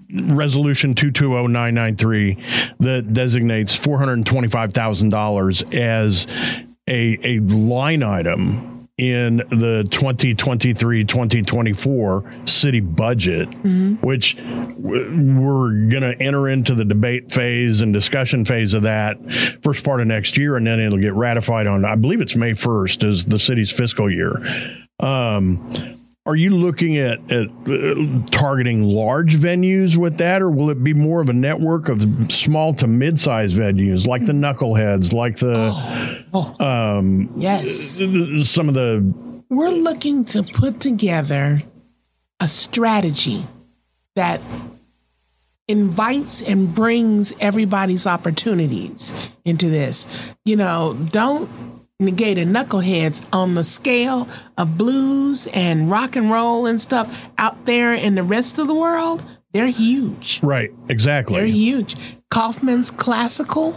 resolution 0.09 0.95
220993 0.95 2.37
that 2.79 3.13
designates 3.13 3.77
$425,000 3.77 5.75
as 5.75 6.27
a 6.87 7.19
a 7.23 7.39
line 7.39 8.03
item 8.03 8.76
in 8.97 9.37
the 9.37 9.85
2023-2024 9.89 12.49
city 12.49 12.79
budget 12.79 13.47
mm-hmm. 13.49 13.93
which 14.05 14.35
we're 14.79 15.87
going 15.87 16.01
to 16.01 16.15
enter 16.19 16.49
into 16.49 16.73
the 16.73 16.83
debate 16.83 17.31
phase 17.31 17.81
and 17.81 17.93
discussion 17.93 18.43
phase 18.43 18.73
of 18.73 18.81
that 18.81 19.23
first 19.61 19.85
part 19.85 20.01
of 20.01 20.07
next 20.07 20.35
year 20.35 20.55
and 20.55 20.65
then 20.65 20.79
it'll 20.79 20.97
get 20.97 21.13
ratified 21.13 21.67
on 21.67 21.85
i 21.85 21.95
believe 21.95 22.21
it's 22.21 22.35
may 22.35 22.53
1st 22.53 23.03
is 23.03 23.25
the 23.25 23.37
city's 23.37 23.71
fiscal 23.71 24.11
year 24.11 24.41
um, 24.99 25.97
are 26.27 26.35
you 26.35 26.49
looking 26.49 26.97
at, 26.97 27.19
at 27.31 27.47
uh, 27.69 28.25
targeting 28.31 28.83
large 28.83 29.37
venues 29.37 29.95
with 29.95 30.17
that, 30.17 30.41
or 30.41 30.51
will 30.51 30.69
it 30.69 30.83
be 30.83 30.93
more 30.93 31.21
of 31.21 31.29
a 31.29 31.33
network 31.33 31.87
of 31.87 32.05
small 32.29 32.73
to 32.73 32.85
mid-sized 32.85 33.57
venues, 33.57 34.07
like 34.07 34.25
the 34.25 34.33
Knuckleheads, 34.33 35.13
like 35.13 35.37
the 35.37 35.71
oh, 35.73 36.16
oh. 36.33 36.55
Um, 36.59 37.31
yes, 37.37 38.01
some 38.49 38.67
of 38.67 38.73
the? 38.73 39.13
We're 39.49 39.69
looking 39.69 40.25
to 40.25 40.43
put 40.43 40.79
together 40.79 41.59
a 42.39 42.47
strategy 42.47 43.47
that 44.15 44.41
invites 45.67 46.41
and 46.41 46.73
brings 46.73 47.33
everybody's 47.39 48.07
opportunities 48.07 49.31
into 49.45 49.69
this. 49.69 50.07
You 50.45 50.55
know, 50.55 51.07
don't 51.11 51.49
negated 51.99 52.47
knuckleheads 52.47 53.25
on 53.33 53.55
the 53.55 53.63
scale 53.63 54.27
of 54.57 54.77
blues 54.77 55.47
and 55.51 55.89
rock 55.89 56.15
and 56.15 56.29
roll 56.29 56.67
and 56.67 56.79
stuff 56.79 57.27
out 57.37 57.65
there 57.65 57.93
in 57.93 58.15
the 58.15 58.23
rest 58.23 58.59
of 58.59 58.67
the 58.67 58.75
world, 58.75 59.23
they're 59.51 59.67
huge. 59.67 60.39
Right, 60.43 60.69
exactly. 60.89 61.37
They're 61.37 61.47
huge. 61.47 61.95
Kauffman's 62.29 62.91
classical, 62.91 63.73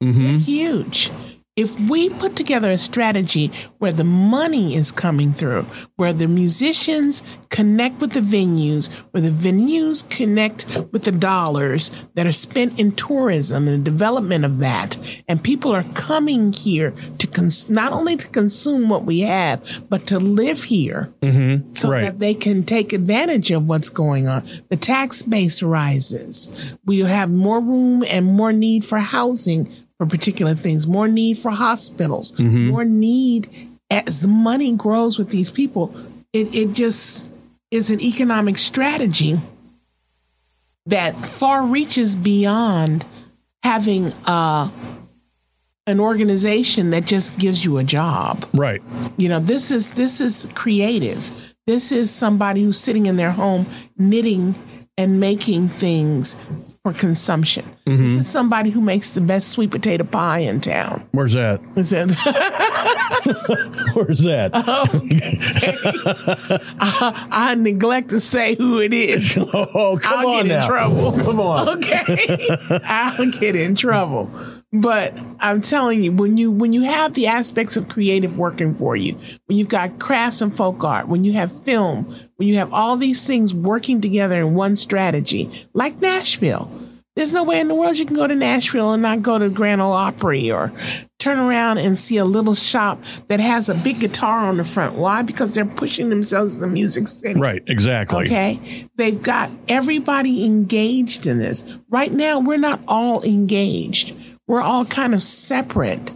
mm-hmm. 0.00 0.22
they're 0.22 0.38
huge 0.38 1.10
if 1.56 1.78
we 1.88 2.10
put 2.10 2.34
together 2.34 2.70
a 2.70 2.78
strategy 2.78 3.52
where 3.78 3.92
the 3.92 4.02
money 4.02 4.74
is 4.74 4.90
coming 4.90 5.32
through, 5.32 5.62
where 5.94 6.12
the 6.12 6.26
musicians 6.26 7.22
connect 7.48 8.00
with 8.00 8.12
the 8.12 8.20
venues, 8.20 8.90
where 9.12 9.20
the 9.20 9.30
venues 9.30 10.08
connect 10.10 10.66
with 10.90 11.04
the 11.04 11.12
dollars 11.12 11.90
that 12.14 12.26
are 12.26 12.32
spent 12.32 12.80
in 12.80 12.90
tourism 12.90 13.68
and 13.68 13.86
the 13.86 13.90
development 13.90 14.44
of 14.44 14.58
that, 14.58 15.22
and 15.28 15.44
people 15.44 15.72
are 15.72 15.84
coming 15.94 16.52
here 16.52 16.90
to 17.18 17.26
cons- 17.28 17.70
not 17.70 17.92
only 17.92 18.16
to 18.16 18.28
consume 18.30 18.88
what 18.88 19.04
we 19.04 19.20
have, 19.20 19.88
but 19.88 20.08
to 20.08 20.18
live 20.18 20.64
here 20.64 21.14
mm-hmm. 21.20 21.72
so 21.72 21.90
right. 21.90 22.02
that 22.02 22.18
they 22.18 22.34
can 22.34 22.64
take 22.64 22.92
advantage 22.92 23.52
of 23.52 23.68
what's 23.68 23.90
going 23.90 24.26
on. 24.26 24.44
The 24.70 24.76
tax 24.76 25.22
base 25.22 25.62
rises. 25.62 26.76
We 26.84 27.00
have 27.00 27.30
more 27.30 27.60
room 27.60 28.02
and 28.08 28.26
more 28.26 28.52
need 28.52 28.84
for 28.84 28.98
housing 28.98 29.70
for 29.98 30.06
particular 30.06 30.54
things, 30.54 30.86
more 30.86 31.08
need 31.08 31.38
for 31.38 31.50
hospitals, 31.50 32.32
mm-hmm. 32.32 32.68
more 32.68 32.84
need 32.84 33.48
as 33.90 34.20
the 34.20 34.28
money 34.28 34.74
grows 34.74 35.18
with 35.18 35.30
these 35.30 35.50
people. 35.50 35.94
It, 36.32 36.54
it 36.54 36.72
just 36.72 37.28
is 37.70 37.90
an 37.90 38.00
economic 38.00 38.58
strategy 38.58 39.40
that 40.86 41.24
far 41.24 41.66
reaches 41.66 42.16
beyond 42.16 43.04
having 43.62 44.12
uh, 44.26 44.68
an 45.86 46.00
organization 46.00 46.90
that 46.90 47.06
just 47.06 47.38
gives 47.38 47.64
you 47.64 47.78
a 47.78 47.84
job. 47.84 48.46
Right. 48.54 48.82
You 49.16 49.28
know, 49.28 49.40
this 49.40 49.70
is 49.70 49.94
this 49.94 50.20
is 50.20 50.48
creative. 50.54 51.54
This 51.66 51.92
is 51.92 52.10
somebody 52.10 52.62
who's 52.62 52.78
sitting 52.78 53.06
in 53.06 53.16
their 53.16 53.32
home 53.32 53.66
knitting 53.96 54.54
and 54.98 55.18
making 55.18 55.68
things 55.68 56.36
for 56.84 56.92
consumption. 56.92 57.64
Mm-hmm. 57.86 58.02
This 58.02 58.16
is 58.16 58.30
somebody 58.30 58.68
who 58.68 58.82
makes 58.82 59.10
the 59.10 59.22
best 59.22 59.48
sweet 59.48 59.70
potato 59.70 60.04
pie 60.04 60.40
in 60.40 60.60
town. 60.60 61.08
Where's 61.12 61.32
that? 61.32 61.62
Is 61.76 61.94
it? 61.94 62.10
Where's 63.94 64.18
that? 64.24 64.52
Okay. 64.54 65.32
I, 66.78 67.26
I, 67.30 67.54
neglect 67.54 68.10
to 68.10 68.20
say 68.20 68.54
who 68.56 68.80
it 68.80 68.92
is. 68.92 69.38
Oh, 69.76 69.98
come 70.00 70.18
I'll 70.18 70.28
on 70.28 70.46
get 70.46 70.48
now. 70.48 70.60
in 70.60 70.66
trouble. 70.66 71.12
Come 71.12 71.40
on. 71.40 71.68
Okay. 71.78 72.46
I'll 72.84 73.30
get 73.30 73.56
in 73.56 73.74
trouble. 73.74 74.30
But 74.76 75.16
I'm 75.38 75.60
telling 75.60 76.02
you, 76.02 76.10
when 76.10 76.36
you 76.36 76.50
when 76.50 76.72
you 76.72 76.82
have 76.82 77.14
the 77.14 77.28
aspects 77.28 77.76
of 77.76 77.88
creative 77.88 78.36
working 78.36 78.74
for 78.74 78.96
you, 78.96 79.14
when 79.46 79.56
you've 79.56 79.68
got 79.68 80.00
crafts 80.00 80.40
and 80.40 80.54
folk 80.54 80.82
art, 80.82 81.06
when 81.06 81.22
you 81.22 81.34
have 81.34 81.64
film, 81.64 82.12
when 82.36 82.48
you 82.48 82.56
have 82.56 82.72
all 82.72 82.96
these 82.96 83.24
things 83.24 83.54
working 83.54 84.00
together 84.00 84.40
in 84.40 84.56
one 84.56 84.74
strategy, 84.74 85.48
like 85.74 86.00
Nashville. 86.00 86.68
There's 87.16 87.32
no 87.32 87.44
way 87.44 87.60
in 87.60 87.68
the 87.68 87.76
world 87.76 87.96
you 87.96 88.06
can 88.06 88.16
go 88.16 88.26
to 88.26 88.34
Nashville 88.34 88.92
and 88.92 89.00
not 89.00 89.22
go 89.22 89.38
to 89.38 89.48
Grand 89.48 89.80
Ole 89.80 89.92
Opry 89.92 90.50
or 90.50 90.72
turn 91.20 91.38
around 91.38 91.78
and 91.78 91.96
see 91.96 92.16
a 92.16 92.24
little 92.24 92.56
shop 92.56 93.00
that 93.28 93.38
has 93.38 93.68
a 93.68 93.74
big 93.76 94.00
guitar 94.00 94.48
on 94.48 94.56
the 94.56 94.64
front. 94.64 94.96
Why? 94.96 95.22
Because 95.22 95.54
they're 95.54 95.64
pushing 95.64 96.10
themselves 96.10 96.56
as 96.56 96.62
a 96.62 96.66
music 96.66 97.06
city. 97.06 97.38
Right, 97.38 97.62
exactly. 97.68 98.24
Okay. 98.24 98.88
They've 98.96 99.22
got 99.22 99.52
everybody 99.68 100.44
engaged 100.44 101.28
in 101.28 101.38
this. 101.38 101.62
Right 101.88 102.10
now, 102.10 102.40
we're 102.40 102.58
not 102.58 102.80
all 102.88 103.22
engaged 103.22 104.16
we're 104.46 104.62
all 104.62 104.84
kind 104.84 105.14
of 105.14 105.22
separate 105.22 106.12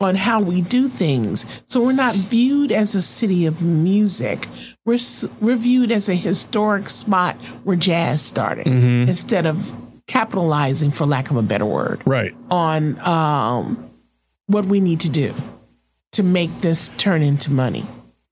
on 0.00 0.16
how 0.16 0.42
we 0.42 0.60
do 0.60 0.88
things. 0.88 1.46
So 1.64 1.80
we're 1.80 1.92
not 1.92 2.14
viewed 2.14 2.72
as 2.72 2.94
a 2.94 3.02
city 3.02 3.46
of 3.46 3.62
music. 3.62 4.48
We're, 4.84 4.98
we're 5.40 5.56
viewed 5.56 5.92
as 5.92 6.08
a 6.08 6.14
historic 6.14 6.88
spot 6.88 7.36
where 7.62 7.76
jazz 7.76 8.20
started 8.20 8.66
mm-hmm. 8.66 9.08
instead 9.08 9.46
of 9.46 9.72
capitalizing, 10.08 10.90
for 10.90 11.06
lack 11.06 11.30
of 11.30 11.36
a 11.36 11.42
better 11.42 11.64
word, 11.64 12.02
right 12.04 12.34
on 12.50 12.98
um, 13.00 13.90
what 14.46 14.64
we 14.64 14.80
need 14.80 15.00
to 15.00 15.10
do 15.10 15.34
to 16.10 16.22
make 16.22 16.60
this 16.60 16.90
turn 16.98 17.22
into 17.22 17.50
money 17.52 17.86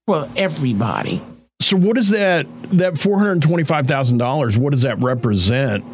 for 0.06 0.28
everybody. 0.36 1.22
So 1.60 1.76
what 1.76 1.94
does 1.94 2.10
that 2.10 2.46
that 2.72 2.98
four 2.98 3.18
hundred 3.18 3.42
twenty 3.42 3.62
five 3.62 3.86
thousand 3.86 4.18
dollars? 4.18 4.58
What 4.58 4.72
does 4.72 4.82
that 4.82 4.98
represent 4.98 5.84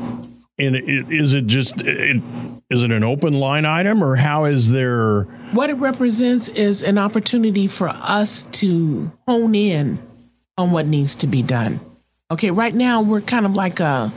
And 0.59 0.75
it, 0.75 1.13
is 1.13 1.35
it 1.35 1.47
just 1.47 1.83
it, 1.83 2.23
is 2.71 2.83
it 2.83 2.91
an 2.91 3.05
open 3.05 3.35
line 3.39 3.67
item 3.67 4.03
or 4.03 4.17
how 4.17 4.47
is 4.47 4.73
there? 4.73 5.25
What 5.53 5.69
it 5.71 5.75
represents 5.75 6.49
is 6.49 6.83
an 6.83 6.97
opportunity 6.99 7.67
for 7.67 7.89
us 7.89 8.45
to 8.45 9.13
hone 9.29 9.55
in 9.55 9.99
on 10.57 10.71
what 10.71 10.87
needs 10.87 11.15
to 11.17 11.27
be 11.27 11.43
done. 11.43 11.81
Okay, 12.31 12.51
right 12.51 12.75
now 12.75 13.03
we're 13.03 13.21
kind 13.21 13.45
of 13.45 13.55
like 13.55 13.81
a 13.81 14.13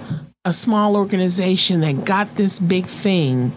a 0.46 0.54
small 0.54 0.96
organization 0.96 1.82
that 1.82 2.06
got 2.06 2.36
this 2.36 2.60
big 2.60 2.86
thing 2.86 3.54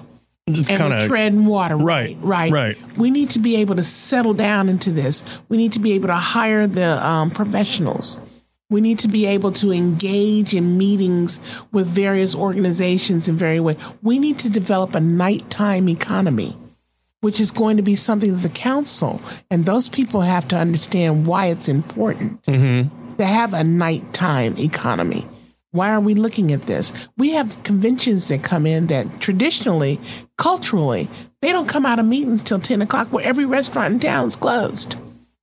and 0.46 0.66
Kinda- 0.66 0.88
we're 0.88 1.06
treading 1.06 1.46
water. 1.46 1.76
Right, 1.76 2.16
right, 2.20 2.50
right. 2.50 2.76
We 2.98 3.10
need 3.10 3.30
to 3.30 3.38
be 3.38 3.56
able 3.56 3.76
to 3.76 3.84
settle 3.84 4.34
down 4.34 4.68
into 4.68 4.90
this. 4.92 5.24
We 5.48 5.56
need 5.56 5.72
to 5.72 5.80
be 5.80 5.92
able 5.92 6.08
to 6.08 6.14
hire 6.14 6.66
the 6.66 7.04
um, 7.06 7.30
professionals. 7.30 8.20
We 8.72 8.80
need 8.80 8.98
to 9.00 9.08
be 9.08 9.26
able 9.26 9.52
to 9.52 9.70
engage 9.70 10.54
in 10.54 10.78
meetings 10.78 11.38
with 11.72 11.86
various 11.86 12.34
organizations 12.34 13.28
in 13.28 13.36
various 13.36 13.60
ways. 13.60 13.76
We 14.00 14.18
need 14.18 14.38
to 14.38 14.48
develop 14.48 14.94
a 14.94 15.00
nighttime 15.00 15.90
economy, 15.90 16.56
which 17.20 17.38
is 17.38 17.50
going 17.50 17.76
to 17.76 17.82
be 17.82 17.94
something 17.94 18.32
that 18.32 18.42
the 18.42 18.48
council 18.48 19.20
and 19.50 19.66
those 19.66 19.90
people 19.90 20.22
have 20.22 20.48
to 20.48 20.56
understand 20.56 21.26
why 21.26 21.48
it's 21.48 21.68
important 21.68 22.42
mm-hmm. 22.44 23.16
to 23.18 23.26
have 23.26 23.52
a 23.52 23.62
nighttime 23.62 24.56
economy. 24.56 25.28
Why 25.72 25.90
are 25.90 26.00
we 26.00 26.14
looking 26.14 26.50
at 26.50 26.62
this? 26.62 26.94
We 27.18 27.32
have 27.32 27.62
conventions 27.64 28.28
that 28.28 28.42
come 28.42 28.66
in 28.66 28.86
that 28.86 29.20
traditionally, 29.20 30.00
culturally, 30.38 31.10
they 31.42 31.52
don't 31.52 31.68
come 31.68 31.84
out 31.84 31.98
of 31.98 32.06
meetings 32.06 32.40
till 32.40 32.58
10 32.58 32.80
o'clock 32.80 33.08
where 33.08 33.24
every 33.24 33.44
restaurant 33.44 33.92
in 33.94 34.00
town 34.00 34.28
is 34.28 34.36
closed 34.36 34.96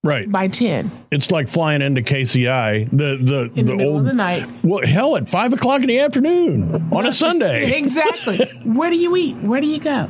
Right. 0.04 0.32
by 0.32 0.48
10 0.48 0.90
It's 1.12 1.30
like 1.30 1.50
flying 1.50 1.82
into 1.82 2.02
KCI. 2.02 2.90
The 2.90 3.20
the 3.22 3.52
in 3.60 3.66
the 3.66 3.72
the 3.72 3.76
middle 3.76 3.92
old 3.94 4.00
of 4.02 4.06
the 4.06 4.14
night. 4.14 4.48
well 4.64 4.86
hell 4.86 5.18
at 5.18 5.30
five 5.30 5.52
o'clock 5.52 5.82
in 5.82 5.88
the 5.88 6.00
afternoon 6.00 6.88
on 6.92 7.06
a 7.06 7.12
Sunday. 7.24 7.78
exactly. 7.78 8.38
Where 8.64 8.90
do 8.90 8.96
you 8.98 9.16
eat? 9.18 9.36
Where 9.38 9.60
do 9.60 9.68
you 9.68 9.80
go? 9.82 10.10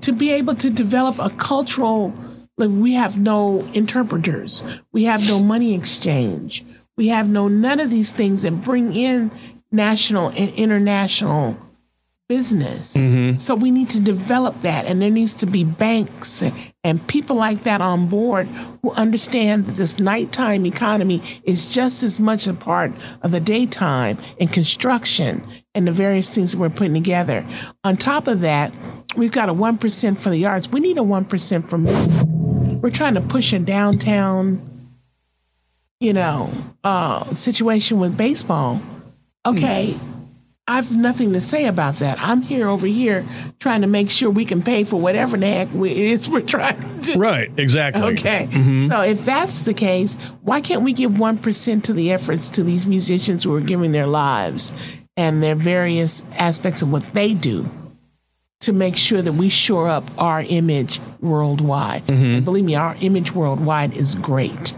To 0.00 0.12
be 0.12 0.32
able 0.32 0.54
to 0.54 0.70
develop 0.70 1.18
a 1.18 1.28
cultural, 1.36 2.14
like 2.56 2.70
we 2.70 2.94
have 2.94 3.18
no 3.18 3.66
interpreters, 3.74 4.64
we 4.92 5.04
have 5.04 5.20
no 5.28 5.40
money 5.40 5.74
exchange, 5.74 6.64
we 6.96 7.08
have 7.08 7.28
no 7.28 7.48
none 7.48 7.80
of 7.80 7.90
these 7.90 8.12
things 8.12 8.40
that 8.42 8.62
bring 8.62 8.94
in 8.94 9.30
national 9.70 10.28
and 10.30 10.50
international 10.54 11.54
business. 12.28 12.96
So 13.42 13.54
we 13.54 13.70
need 13.70 13.88
to 13.90 14.00
develop 14.00 14.60
that, 14.60 14.84
and 14.84 15.00
there 15.00 15.10
needs 15.10 15.34
to 15.36 15.46
be 15.46 15.64
banks 15.64 16.42
and, 16.42 16.54
and 16.84 17.06
people 17.08 17.36
like 17.36 17.62
that 17.62 17.80
on 17.80 18.08
board 18.08 18.48
who 18.82 18.92
understand 18.92 19.66
that 19.66 19.76
this 19.76 19.98
nighttime 19.98 20.66
economy 20.66 21.22
is 21.44 21.72
just 21.72 22.02
as 22.02 22.20
much 22.20 22.46
a 22.46 22.52
part 22.52 22.92
of 23.22 23.30
the 23.30 23.40
daytime 23.40 24.18
and 24.38 24.52
construction 24.52 25.42
and 25.74 25.88
the 25.88 25.92
various 25.92 26.34
things 26.34 26.52
that 26.52 26.58
we're 26.58 26.68
putting 26.68 26.94
together. 26.94 27.46
On 27.82 27.96
top 27.96 28.26
of 28.26 28.40
that, 28.42 28.74
we've 29.16 29.32
got 29.32 29.48
a 29.48 29.54
one 29.54 29.78
percent 29.78 30.18
for 30.18 30.28
the 30.28 30.44
arts. 30.44 30.68
We 30.70 30.80
need 30.80 30.98
a 30.98 31.02
one 31.02 31.24
percent 31.24 31.68
for 31.68 31.78
music. 31.78 32.14
We're 32.26 32.90
trying 32.90 33.14
to 33.14 33.22
push 33.22 33.52
a 33.54 33.58
downtown, 33.58 34.60
you 35.98 36.12
know, 36.12 36.52
uh, 36.84 37.32
situation 37.32 37.98
with 37.98 38.16
baseball. 38.16 38.82
Okay. 39.46 39.98
I've 40.68 40.94
nothing 40.94 41.32
to 41.32 41.40
say 41.40 41.66
about 41.66 41.96
that. 41.96 42.18
I'm 42.20 42.42
here 42.42 42.68
over 42.68 42.86
here 42.86 43.26
trying 43.58 43.80
to 43.80 43.86
make 43.86 44.10
sure 44.10 44.28
we 44.28 44.44
can 44.44 44.62
pay 44.62 44.84
for 44.84 45.00
whatever 45.00 45.38
the 45.38 45.46
heck 45.46 45.72
we, 45.72 45.90
it's 45.90 46.28
we're 46.28 46.42
trying 46.42 47.00
to. 47.00 47.18
Right. 47.18 47.50
Exactly. 47.56 48.02
Okay. 48.02 48.50
So 48.86 49.00
if 49.00 49.24
that's 49.24 49.64
the 49.64 49.72
case, 49.72 50.16
why 50.42 50.60
can't 50.60 50.82
we 50.82 50.92
give 50.92 51.12
1% 51.12 51.82
to 51.84 51.92
the 51.94 52.12
efforts 52.12 52.50
to 52.50 52.62
these 52.62 52.86
musicians 52.86 53.44
who 53.44 53.54
are 53.54 53.62
giving 53.62 53.92
their 53.92 54.06
lives 54.06 54.70
and 55.16 55.42
their 55.42 55.54
various 55.54 56.22
aspects 56.34 56.82
of 56.82 56.92
what 56.92 57.14
they 57.14 57.32
do 57.32 57.70
to 58.60 58.72
make 58.74 58.96
sure 58.96 59.22
that 59.22 59.32
we 59.32 59.48
shore 59.48 59.88
up 59.88 60.04
our 60.18 60.42
image 60.42 61.00
worldwide? 61.20 62.02
And 62.08 62.44
believe 62.44 62.64
me, 62.64 62.74
our 62.74 62.94
image 63.00 63.32
worldwide 63.32 63.94
is 63.94 64.14
great. 64.14 64.74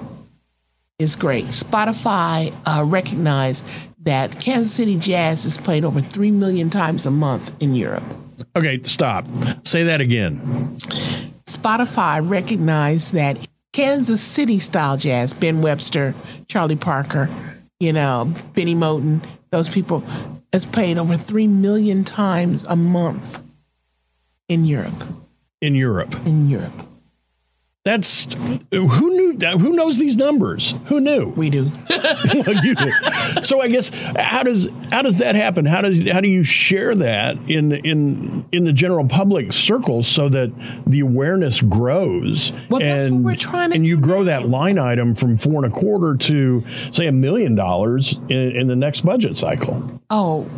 Is 1.00 1.16
great. 1.16 1.46
Spotify 1.46 2.54
uh, 2.66 2.84
recognized 2.84 3.64
that 4.00 4.40
Kansas 4.40 4.72
City 4.72 4.98
Jazz 4.98 5.44
is 5.44 5.58
played 5.58 5.84
over 5.84 6.00
3 6.00 6.30
million 6.30 6.70
times 6.70 7.06
a 7.06 7.10
month 7.10 7.52
in 7.60 7.74
Europe. 7.74 8.04
Okay. 8.56 8.82
Stop. 8.82 9.26
Say 9.66 9.82
that 9.84 10.00
again. 10.00 10.76
Spotify 11.46 12.26
recognized 12.26 13.12
that 13.12 13.46
Kansas 13.72 14.22
City 14.22 14.58
style 14.58 14.96
jazz, 14.96 15.32
Ben 15.32 15.62
Webster, 15.62 16.14
Charlie 16.48 16.76
Parker, 16.76 17.28
you 17.78 17.92
know, 17.92 18.32
Bennie 18.54 18.74
Moten, 18.74 19.24
those 19.50 19.68
people, 19.68 20.02
is 20.52 20.66
played 20.66 20.98
over 20.98 21.16
3 21.16 21.46
million 21.46 22.02
times 22.02 22.64
a 22.64 22.76
month 22.76 23.42
in 24.48 24.64
Europe. 24.64 25.04
In 25.60 25.74
Europe. 25.74 26.14
In 26.26 26.48
Europe. 26.48 26.89
That's 27.82 28.30
who 28.34 28.58
knew? 28.76 29.38
Who 29.56 29.72
knows 29.72 29.98
these 29.98 30.18
numbers? 30.18 30.74
Who 30.88 31.00
knew? 31.00 31.30
We 31.30 31.48
do. 31.48 31.72
Well, 32.34 32.64
you 32.64 32.74
do. 32.74 32.92
So 33.42 33.60
I 33.60 33.68
guess 33.68 33.88
how 34.16 34.42
does 34.42 34.68
how 34.90 35.02
does 35.02 35.18
that 35.18 35.34
happen? 35.34 35.64
How 35.64 35.80
does 35.80 36.08
how 36.10 36.20
do 36.20 36.28
you 36.28 36.44
share 36.44 36.94
that 36.94 37.36
in 37.48 37.72
in 37.72 38.44
in 38.52 38.64
the 38.64 38.72
general 38.72 39.06
public 39.08 39.52
circles 39.52 40.06
so 40.06 40.28
that 40.28 40.52
the 40.86 41.00
awareness 41.00 41.60
grows 41.60 42.52
Well, 42.68 42.80
that's 42.80 43.10
what 43.10 43.16
and 43.16 43.24
we're 43.24 43.36
trying 43.36 43.70
to 43.70 43.76
and 43.76 43.86
you 43.86 43.96
do 43.96 44.02
grow 44.02 44.24
that 44.24 44.48
line 44.48 44.78
item 44.78 45.14
from 45.14 45.38
four 45.38 45.64
and 45.64 45.72
a 45.72 45.76
quarter 45.76 46.16
to 46.16 46.66
say 46.90 47.06
a 47.06 47.12
million 47.12 47.54
dollars 47.54 48.14
in, 48.28 48.56
in 48.56 48.66
the 48.66 48.76
next 48.76 49.02
budget 49.02 49.36
cycle? 49.36 50.00
Oh, 50.10 50.48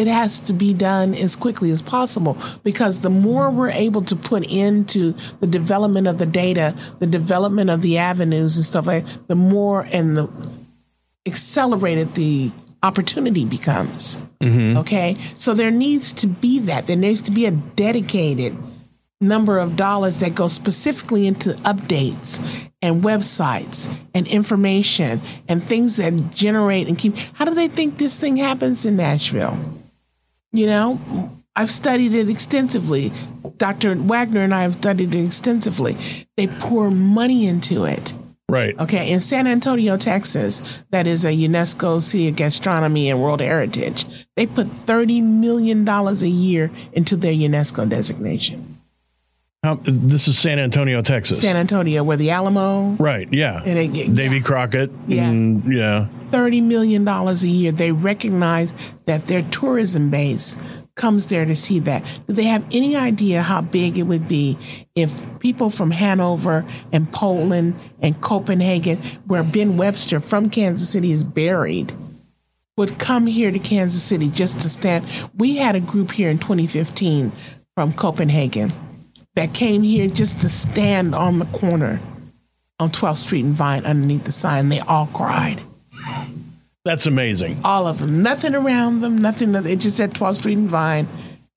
it 0.00 0.08
has 0.08 0.40
to 0.42 0.54
be 0.54 0.72
done 0.72 1.14
as 1.14 1.36
quickly 1.36 1.70
as 1.70 1.82
possible 1.82 2.38
because 2.64 3.00
the 3.00 3.10
more 3.10 3.50
we're 3.50 3.70
able 3.70 4.02
to 4.02 4.16
put 4.16 4.46
into 4.46 5.12
the 5.40 5.46
development 5.46 6.06
of 6.06 6.18
the 6.18 6.26
data, 6.26 6.74
the 6.98 7.06
development 7.06 7.68
of 7.68 7.82
the 7.82 7.98
avenues 7.98 8.56
and 8.56 8.64
stuff 8.64 8.86
like 8.86 9.04
the 9.26 9.36
more 9.36 9.82
and 9.92 10.16
the 10.16 10.30
accelerated 11.26 12.14
the 12.14 12.50
opportunity 12.82 13.44
becomes. 13.44 14.16
Mm-hmm. 14.40 14.78
Okay. 14.78 15.16
So 15.34 15.52
there 15.52 15.70
needs 15.70 16.14
to 16.14 16.26
be 16.26 16.58
that. 16.60 16.86
There 16.86 16.96
needs 16.96 17.20
to 17.22 17.30
be 17.30 17.44
a 17.44 17.50
dedicated 17.50 18.56
number 19.20 19.58
of 19.58 19.76
dollars 19.76 20.18
that 20.18 20.34
go 20.34 20.48
specifically 20.48 21.26
into 21.26 21.50
updates 21.56 22.40
and 22.80 23.02
websites 23.02 23.94
and 24.14 24.26
information 24.26 25.20
and 25.46 25.62
things 25.62 25.96
that 25.96 26.30
generate 26.30 26.88
and 26.88 26.96
keep. 26.96 27.18
How 27.34 27.44
do 27.44 27.54
they 27.54 27.68
think 27.68 27.98
this 27.98 28.18
thing 28.18 28.36
happens 28.36 28.86
in 28.86 28.96
Nashville? 28.96 29.58
You 30.52 30.66
know, 30.66 31.40
I've 31.54 31.70
studied 31.70 32.14
it 32.14 32.28
extensively. 32.28 33.12
Dr. 33.56 33.94
Wagner 33.94 34.40
and 34.40 34.54
I 34.54 34.62
have 34.62 34.74
studied 34.74 35.14
it 35.14 35.24
extensively. 35.24 35.96
They 36.36 36.46
pour 36.46 36.90
money 36.90 37.46
into 37.46 37.84
it. 37.84 38.12
Right. 38.50 38.76
Okay, 38.80 39.12
in 39.12 39.20
San 39.20 39.46
Antonio, 39.46 39.96
Texas, 39.96 40.82
that 40.90 41.06
is 41.06 41.24
a 41.24 41.28
UNESCO 41.28 42.02
City 42.02 42.28
of 42.28 42.36
Gastronomy 42.36 43.08
and 43.08 43.22
World 43.22 43.40
Heritage, 43.40 44.04
they 44.34 44.44
put 44.44 44.66
$30 44.66 45.22
million 45.22 45.88
a 45.88 46.12
year 46.26 46.72
into 46.92 47.16
their 47.16 47.32
UNESCO 47.32 47.88
designation. 47.88 48.79
How, 49.62 49.74
this 49.82 50.26
is 50.26 50.38
San 50.38 50.58
Antonio, 50.58 51.02
Texas. 51.02 51.42
San 51.42 51.54
Antonio, 51.54 52.02
where 52.02 52.16
the 52.16 52.30
Alamo, 52.30 52.92
right. 52.98 53.28
Yeah. 53.30 53.62
And 53.62 53.78
it- 53.78 53.90
yeah. 53.90 54.12
Davy 54.14 54.40
Crockett. 54.40 54.90
Yeah. 55.06 55.28
and- 55.28 55.62
yeah. 55.70 56.08
$30 56.30 56.62
million 56.62 57.06
a 57.06 57.32
year. 57.46 57.70
They 57.70 57.92
recognize 57.92 58.72
that 59.04 59.26
their 59.26 59.42
tourism 59.42 60.08
base 60.08 60.56
comes 60.94 61.26
there 61.26 61.44
to 61.44 61.54
see 61.54 61.78
that. 61.80 62.04
Do 62.26 62.32
they 62.32 62.44
have 62.44 62.64
any 62.72 62.96
idea 62.96 63.42
how 63.42 63.60
big 63.60 63.98
it 63.98 64.04
would 64.04 64.28
be 64.28 64.56
if 64.94 65.38
people 65.40 65.68
from 65.68 65.90
Hanover 65.90 66.64
and 66.90 67.12
Poland 67.12 67.74
and 68.00 68.18
Copenhagen, 68.22 68.96
where 69.26 69.42
Ben 69.42 69.76
Webster 69.76 70.20
from 70.20 70.48
Kansas 70.48 70.88
City 70.88 71.10
is 71.12 71.22
buried, 71.24 71.92
would 72.78 72.98
come 72.98 73.26
here 73.26 73.50
to 73.50 73.58
Kansas 73.58 74.02
City 74.02 74.30
just 74.30 74.60
to 74.60 74.70
stand? 74.70 75.04
We 75.36 75.56
had 75.56 75.74
a 75.76 75.80
group 75.80 76.12
here 76.12 76.30
in 76.30 76.38
2015 76.38 77.32
from 77.74 77.92
Copenhagen 77.92 78.72
that 79.34 79.54
came 79.54 79.82
here 79.82 80.08
just 80.08 80.40
to 80.40 80.48
stand 80.48 81.14
on 81.14 81.38
the 81.38 81.46
corner 81.46 82.00
on 82.78 82.90
12th 82.90 83.18
Street 83.18 83.44
and 83.44 83.54
Vine 83.54 83.84
underneath 83.86 84.24
the 84.24 84.32
sign. 84.32 84.68
They 84.68 84.80
all 84.80 85.06
cried 85.06 85.62
That's 86.84 87.06
amazing. 87.06 87.60
all 87.64 87.86
of 87.86 87.98
them. 87.98 88.22
Nothing 88.22 88.54
around 88.54 89.00
them, 89.02 89.16
nothing. 89.18 89.54
It 89.54 89.76
just 89.76 89.96
said 89.96 90.14
12th 90.14 90.36
Street 90.36 90.58
and 90.58 90.70
Vine. 90.70 91.08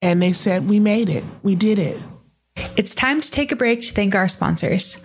And 0.01 0.21
they 0.21 0.33
said, 0.33 0.69
We 0.69 0.79
made 0.79 1.07
it. 1.09 1.23
We 1.43 1.55
did 1.55 1.79
it. 1.79 1.99
It's 2.75 2.93
time 2.93 3.21
to 3.21 3.31
take 3.31 3.51
a 3.51 3.55
break 3.55 3.81
to 3.81 3.93
thank 3.93 4.13
our 4.15 4.27
sponsors. 4.27 5.01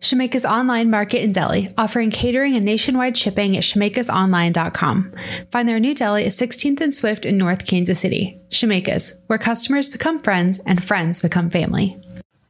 Shemeka's 0.00 0.46
online 0.46 0.90
market 0.90 1.22
in 1.22 1.32
deli, 1.32 1.72
offering 1.76 2.10
catering 2.10 2.56
and 2.56 2.64
nationwide 2.64 3.16
shipping 3.16 3.56
at 3.56 3.62
shemekasonline.com. 3.62 5.12
Find 5.50 5.68
their 5.68 5.80
new 5.80 5.94
deli 5.94 6.24
at 6.24 6.32
16th 6.32 6.80
and 6.80 6.94
Swift 6.94 7.26
in 7.26 7.36
North 7.36 7.66
Kansas 7.66 8.00
City. 8.00 8.40
Shemeka's, 8.48 9.20
where 9.26 9.38
customers 9.38 9.88
become 9.88 10.18
friends 10.18 10.58
and 10.60 10.82
friends 10.82 11.20
become 11.20 11.50
family. 11.50 12.00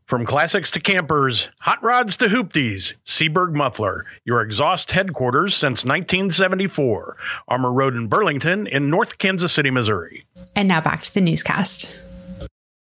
From 0.06 0.26
classics 0.26 0.72
to 0.72 0.80
campers, 0.80 1.50
hot 1.60 1.80
rods 1.84 2.16
to 2.16 2.26
hoopties, 2.26 2.94
Seaberg 3.04 3.54
Muffler, 3.54 4.04
your 4.24 4.40
exhaust 4.40 4.90
headquarters 4.90 5.54
since 5.54 5.84
1974. 5.84 7.16
Armour 7.46 7.72
Road 7.72 7.94
in 7.94 8.08
Burlington 8.08 8.66
in 8.66 8.90
North 8.90 9.18
Kansas 9.18 9.52
City, 9.52 9.70
Missouri. 9.70 10.24
And 10.56 10.66
now 10.66 10.80
back 10.80 11.02
to 11.02 11.14
the 11.14 11.20
newscast 11.20 11.94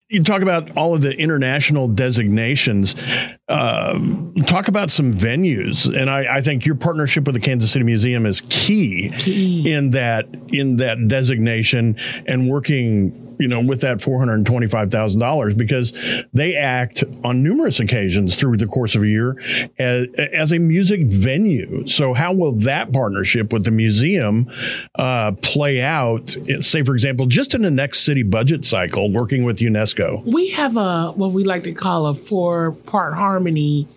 you 0.10 0.24
talk 0.24 0.42
about 0.42 0.76
all 0.76 0.96
of 0.96 1.02
the 1.02 1.16
international 1.18 1.88
designations. 1.88 2.96
Uh, 3.48 4.00
talk 4.48 4.68
about 4.68 4.90
some 4.90 5.14
venues, 5.14 5.86
and 5.96 6.10
I, 6.10 6.38
I, 6.38 6.42
think 6.42 6.66
your 6.66 6.76
partnership 6.76 7.26
with 7.26 7.36
the 7.36 7.42
Kansas 7.42 7.72
City 7.72 7.86
Museum 7.86 8.26
is 8.26 8.42
key, 8.50 9.12
key 9.18 9.72
in 9.72 9.92
that 9.92 10.28
in 10.52 10.78
that 10.78 11.08
designation 11.08 11.96
and 12.28 12.50
working 12.50 13.29
you 13.40 13.48
know, 13.48 13.64
with 13.64 13.82
that 13.82 13.98
$425,000 14.00 15.58
because 15.58 16.26
they 16.34 16.56
act 16.56 17.04
on 17.24 17.42
numerous 17.42 17.80
occasions 17.80 18.36
through 18.36 18.58
the 18.58 18.68
course 18.68 18.96
of 18.96 19.04
a 19.04 19.08
year 19.08 19.38
as, 19.80 20.08
as 20.34 20.52
a 20.52 20.60
music 20.60 21.10
venue. 21.10 21.88
So 21.88 22.14
how 22.14 22.34
will 22.34 22.52
that 22.60 22.92
partnership 22.92 23.54
with 23.54 23.64
the 23.64 23.72
museum 23.72 24.48
uh, 24.96 25.32
play 25.42 25.82
out? 25.82 26.36
Say, 26.60 26.84
for 26.84 26.94
example, 26.94 27.28
just 27.28 27.56
in 27.56 27.62
the 27.62 27.72
next 27.72 28.02
city 28.02 28.24
budget 28.24 28.66
cycle, 28.66 29.12
working 29.12 29.46
with 29.46 29.60
UNESCO. 29.60 30.24
We 30.26 30.50
have 30.50 30.76
a 30.76 31.12
what 31.12 31.32
we 31.32 31.46
like 31.46 31.64
to 31.64 31.72
call 31.72 32.08
a 32.08 32.14
four 32.14 32.74
part 32.74 33.14
harmony 33.14 33.88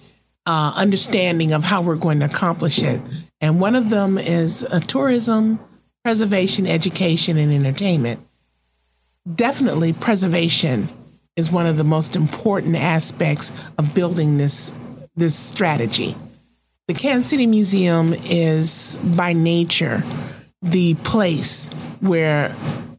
uh, 0.47 0.73
understanding 0.77 1.53
of 1.53 1.65
how 1.65 1.83
we're 1.83 1.97
going 1.97 2.21
to 2.21 2.27
accomplish 2.27 2.83
it, 2.83 3.01
and 3.41 3.61
one 3.61 3.75
of 3.75 3.91
them 3.91 4.19
is 4.19 4.65
uh, 4.65 4.81
tourism, 4.81 5.59
preservation, 6.05 6.67
education, 6.67 7.37
and 7.37 7.53
entertainment 7.53 8.21
definitely 9.31 9.93
preservation 9.93 10.89
is 11.37 11.51
one 11.51 11.67
of 11.67 11.77
the 11.77 11.85
most 11.85 12.17
important 12.17 12.77
aspects 12.77 13.53
of 13.79 13.95
building 13.95 14.39
this 14.39 14.73
this 15.15 15.35
strategy. 15.35 16.17
The 16.89 16.95
Kansas 16.95 17.29
City 17.29 17.47
Museum 17.47 18.15
is 18.15 18.99
by 19.05 19.33
nature 19.33 20.03
the 20.63 20.95
place 20.95 21.69
where 22.01 22.57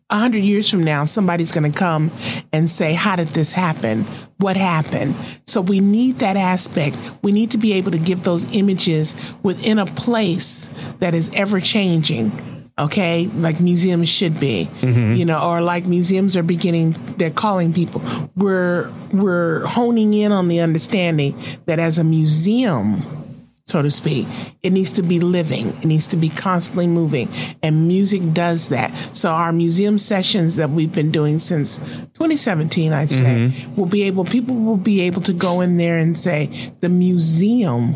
a 0.09 0.17
hundred 0.17 0.43
years 0.43 0.69
from 0.69 0.83
now 0.83 1.05
somebody's 1.05 1.51
going 1.51 1.71
to 1.71 1.77
come 1.77 2.11
and 2.51 2.69
say, 2.69 2.93
"How 2.93 3.15
did 3.15 3.29
this 3.29 3.51
happen? 3.51 4.05
What 4.37 4.57
happened?" 4.57 5.15
So 5.47 5.61
we 5.61 5.79
need 5.79 6.19
that 6.19 6.37
aspect. 6.37 6.97
We 7.21 7.31
need 7.31 7.51
to 7.51 7.57
be 7.57 7.73
able 7.73 7.91
to 7.91 7.99
give 7.99 8.23
those 8.23 8.45
images 8.53 9.15
within 9.43 9.79
a 9.79 9.85
place 9.85 10.69
that 10.99 11.13
is 11.13 11.29
ever 11.33 11.59
changing 11.59 12.62
okay 12.77 13.25
like 13.27 13.59
museums 13.59 14.09
should 14.09 14.39
be 14.39 14.67
mm-hmm. 14.81 15.13
you 15.13 15.25
know 15.25 15.39
or 15.39 15.61
like 15.61 15.85
museums 15.85 16.35
are 16.35 16.43
beginning 16.43 16.91
they're 17.17 17.29
calling 17.29 17.71
people 17.71 18.01
we're 18.35 18.91
we're 19.11 19.65
honing 19.67 20.13
in 20.13 20.31
on 20.31 20.47
the 20.47 20.59
understanding 20.59 21.37
that 21.65 21.77
as 21.77 21.99
a 21.99 22.03
museum 22.03 23.23
so 23.67 23.83
to 23.83 23.91
speak 23.91 24.25
it 24.63 24.73
needs 24.73 24.91
to 24.91 25.03
be 25.03 25.19
living 25.19 25.67
it 25.67 25.85
needs 25.85 26.07
to 26.07 26.17
be 26.17 26.29
constantly 26.29 26.87
moving 26.87 27.29
and 27.61 27.87
music 27.87 28.33
does 28.33 28.69
that 28.69 28.89
so 29.15 29.29
our 29.29 29.53
museum 29.53 29.99
sessions 29.99 30.55
that 30.55 30.71
we've 30.71 30.93
been 30.93 31.11
doing 31.11 31.37
since 31.37 31.77
2017 31.77 32.91
i 32.91 33.05
say 33.05 33.21
mm-hmm. 33.21 33.75
will 33.75 33.85
be 33.85 34.01
able 34.01 34.25
people 34.25 34.55
will 34.55 34.77
be 34.77 35.01
able 35.01 35.21
to 35.21 35.33
go 35.33 35.61
in 35.61 35.77
there 35.77 35.99
and 35.99 36.17
say 36.17 36.47
the 36.81 36.89
museum 36.89 37.95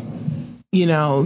you 0.70 0.86
know 0.86 1.24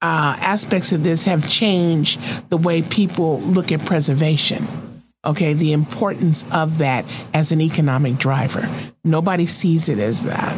uh, 0.00 0.36
aspects 0.40 0.92
of 0.92 1.02
this 1.02 1.24
have 1.24 1.48
changed 1.48 2.20
the 2.50 2.56
way 2.56 2.82
people 2.82 3.40
look 3.40 3.72
at 3.72 3.84
preservation. 3.84 5.02
Okay, 5.24 5.52
the 5.52 5.72
importance 5.72 6.44
of 6.52 6.78
that 6.78 7.04
as 7.34 7.50
an 7.50 7.60
economic 7.60 8.18
driver. 8.18 8.70
Nobody 9.04 9.46
sees 9.46 9.88
it 9.88 9.98
as 9.98 10.22
that 10.22 10.56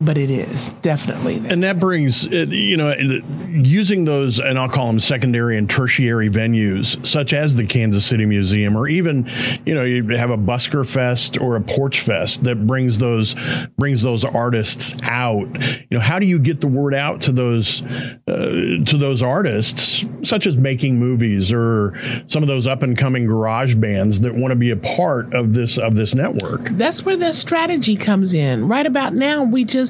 but 0.00 0.16
it 0.16 0.30
is 0.30 0.68
definitely 0.80 1.36
and 1.48 1.62
that 1.62 1.80
brings 1.80 2.26
you 2.26 2.76
know 2.76 2.94
using 3.48 4.04
those 4.04 4.38
and 4.38 4.58
i'll 4.58 4.68
call 4.68 4.86
them 4.86 5.00
secondary 5.00 5.58
and 5.58 5.68
tertiary 5.68 6.30
venues 6.30 7.04
such 7.04 7.32
as 7.32 7.56
the 7.56 7.66
kansas 7.66 8.04
city 8.04 8.24
museum 8.24 8.76
or 8.76 8.86
even 8.86 9.28
you 9.66 9.74
know 9.74 9.82
you 9.82 10.06
have 10.16 10.30
a 10.30 10.38
busker 10.38 10.88
fest 10.88 11.40
or 11.40 11.56
a 11.56 11.60
porch 11.60 12.00
fest 12.00 12.44
that 12.44 12.66
brings 12.66 12.98
those 12.98 13.34
brings 13.76 14.02
those 14.02 14.24
artists 14.24 14.94
out. 15.02 15.48
You 15.90 15.98
know 15.98 16.00
how 16.00 16.18
do 16.18 16.26
you 16.26 16.38
get 16.38 16.60
the 16.60 16.68
word 16.68 16.94
out 16.94 17.22
to 17.22 17.32
those 17.32 17.82
uh, 17.82 18.82
to 18.86 18.96
those 18.98 19.22
artists 19.22 20.04
such 20.22 20.46
as 20.46 20.56
making 20.56 20.98
movies 20.98 21.52
or 21.52 21.94
some 22.26 22.42
of 22.42 22.48
those 22.48 22.66
up 22.66 22.82
and 22.82 22.96
coming 22.96 23.26
garage 23.26 23.74
bands 23.74 24.20
that 24.20 24.34
want 24.34 24.52
to 24.52 24.56
be 24.56 24.70
a 24.70 24.76
part 24.76 25.34
of 25.34 25.54
this 25.54 25.78
of 25.78 25.94
this 25.94 26.14
network? 26.14 26.64
That's 26.70 27.04
where 27.04 27.16
that 27.16 27.34
strategy 27.34 27.96
comes 27.96 28.34
in. 28.34 28.68
Right 28.68 28.86
about 28.86 29.14
now 29.14 29.42
we 29.42 29.64
just 29.64 29.87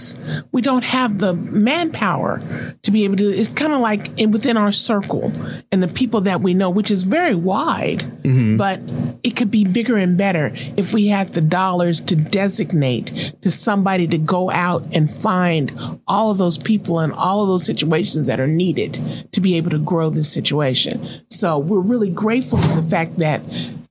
we 0.52 0.62
don't 0.62 0.84
have 0.84 1.18
the 1.18 1.34
manpower 1.34 2.42
to 2.82 2.90
be 2.90 3.04
able 3.04 3.16
to. 3.16 3.24
It's 3.24 3.52
kind 3.52 3.72
of 3.72 3.80
like 3.80 4.18
in, 4.18 4.30
within 4.30 4.56
our 4.56 4.72
circle 4.72 5.32
and 5.72 5.82
the 5.82 5.88
people 5.88 6.20
that 6.22 6.40
we 6.40 6.54
know, 6.54 6.70
which 6.70 6.90
is 6.90 7.02
very 7.02 7.34
wide, 7.34 8.00
mm-hmm. 8.22 8.56
but 8.56 8.80
it 9.22 9.36
could 9.36 9.50
be 9.50 9.64
bigger 9.64 9.96
and 9.96 10.16
better 10.16 10.52
if 10.76 10.94
we 10.94 11.08
had 11.08 11.34
the 11.34 11.40
dollars 11.40 12.00
to 12.02 12.16
designate 12.16 13.34
to 13.42 13.50
somebody 13.50 14.06
to 14.06 14.18
go 14.18 14.50
out 14.50 14.84
and 14.92 15.10
find 15.10 15.72
all 16.06 16.30
of 16.30 16.38
those 16.38 16.58
people 16.58 17.00
and 17.00 17.12
all 17.12 17.42
of 17.42 17.48
those 17.48 17.64
situations 17.64 18.26
that 18.26 18.40
are 18.40 18.46
needed 18.46 18.94
to 19.32 19.40
be 19.40 19.56
able 19.56 19.70
to 19.70 19.78
grow 19.78 20.10
this 20.10 20.32
situation. 20.32 21.02
So 21.30 21.58
we're 21.58 21.80
really 21.80 22.10
grateful 22.10 22.58
for 22.58 22.80
the 22.80 22.88
fact 22.88 23.18
that 23.18 23.42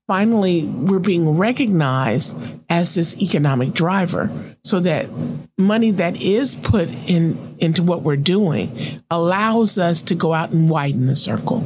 finally 0.08 0.66
we're 0.66 1.00
being 1.00 1.38
recognized 1.38 2.38
as 2.70 2.96
this 2.96 3.22
economic 3.22 3.74
driver 3.74 4.32
so 4.64 4.80
that 4.80 5.10
money 5.58 5.92
that 5.92 6.22
is 6.24 6.56
put 6.56 6.90
in 7.08 7.56
into 7.60 7.84
what 7.84 8.02
we're 8.02 8.16
doing 8.16 9.02
allows 9.12 9.78
us 9.78 10.02
to 10.02 10.16
go 10.16 10.34
out 10.34 10.52
and 10.52 10.70
widen 10.70 11.08
the 11.08 11.16
circle. 11.16 11.64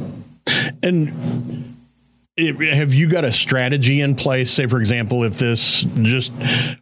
And 0.82 1.12
have 2.38 2.94
you 2.94 3.10
got 3.10 3.26
a 3.26 3.32
strategy 3.32 4.00
in 4.00 4.14
place? 4.14 4.50
Say, 4.50 4.66
for 4.66 4.80
example, 4.80 5.22
if 5.22 5.36
this 5.36 5.84
just 6.00 6.32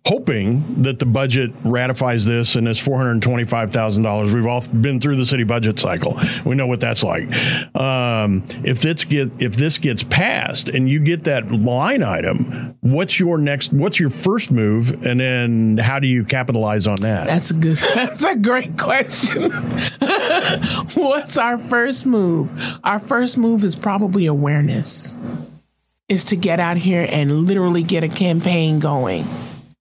hoping 0.06 0.82
that 0.82 1.00
the 1.00 1.06
budget 1.06 1.50
ratifies 1.64 2.24
this 2.24 2.54
and 2.54 2.68
it's 2.68 2.78
four 2.78 2.96
hundred 2.96 3.20
twenty-five 3.20 3.72
thousand 3.72 4.04
dollars. 4.04 4.32
We've 4.32 4.46
all 4.46 4.60
been 4.60 5.00
through 5.00 5.16
the 5.16 5.26
city 5.26 5.42
budget 5.42 5.80
cycle. 5.80 6.16
We 6.44 6.54
know 6.54 6.68
what 6.68 6.78
that's 6.78 7.02
like. 7.02 7.24
Um, 7.74 8.44
if 8.62 8.80
this 8.80 9.02
get 9.02 9.32
if 9.40 9.56
this 9.56 9.78
gets 9.78 10.04
passed 10.04 10.68
and 10.68 10.88
you 10.88 11.00
get 11.00 11.24
that 11.24 11.50
line 11.50 12.04
item, 12.04 12.76
what's 12.80 13.18
your 13.18 13.36
next? 13.36 13.72
What's 13.72 13.98
your 13.98 14.10
first 14.10 14.52
move, 14.52 15.04
and 15.04 15.18
then 15.18 15.78
how 15.78 15.98
do 15.98 16.06
you 16.06 16.24
capitalize 16.24 16.86
on 16.86 17.00
that? 17.00 17.26
That's 17.26 17.50
a 17.50 17.54
good. 17.54 17.76
That's 17.96 18.22
a 18.22 18.36
great 18.36 18.78
question. 18.78 19.50
what's 20.94 21.36
our 21.36 21.58
first 21.58 22.06
move? 22.06 22.78
Our 22.84 23.00
first 23.00 23.36
move 23.36 23.64
is 23.64 23.74
probably 23.74 24.26
awareness 24.26 25.16
is 26.10 26.26
to 26.26 26.36
get 26.36 26.60
out 26.60 26.76
here 26.76 27.06
and 27.08 27.46
literally 27.46 27.82
get 27.82 28.04
a 28.04 28.08
campaign 28.08 28.80
going 28.80 29.24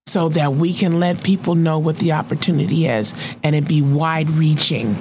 so 0.06 0.30
that 0.30 0.54
we 0.54 0.74
can 0.74 1.00
let 1.00 1.24
people 1.24 1.56
know 1.56 1.80
what 1.80 1.98
the 1.98 2.14
opportunity 2.14 2.86
is 2.86 3.36
and 3.44 3.56
it 3.56 3.68
be 3.68 3.82
wide 3.82 4.30
reaching 4.30 4.96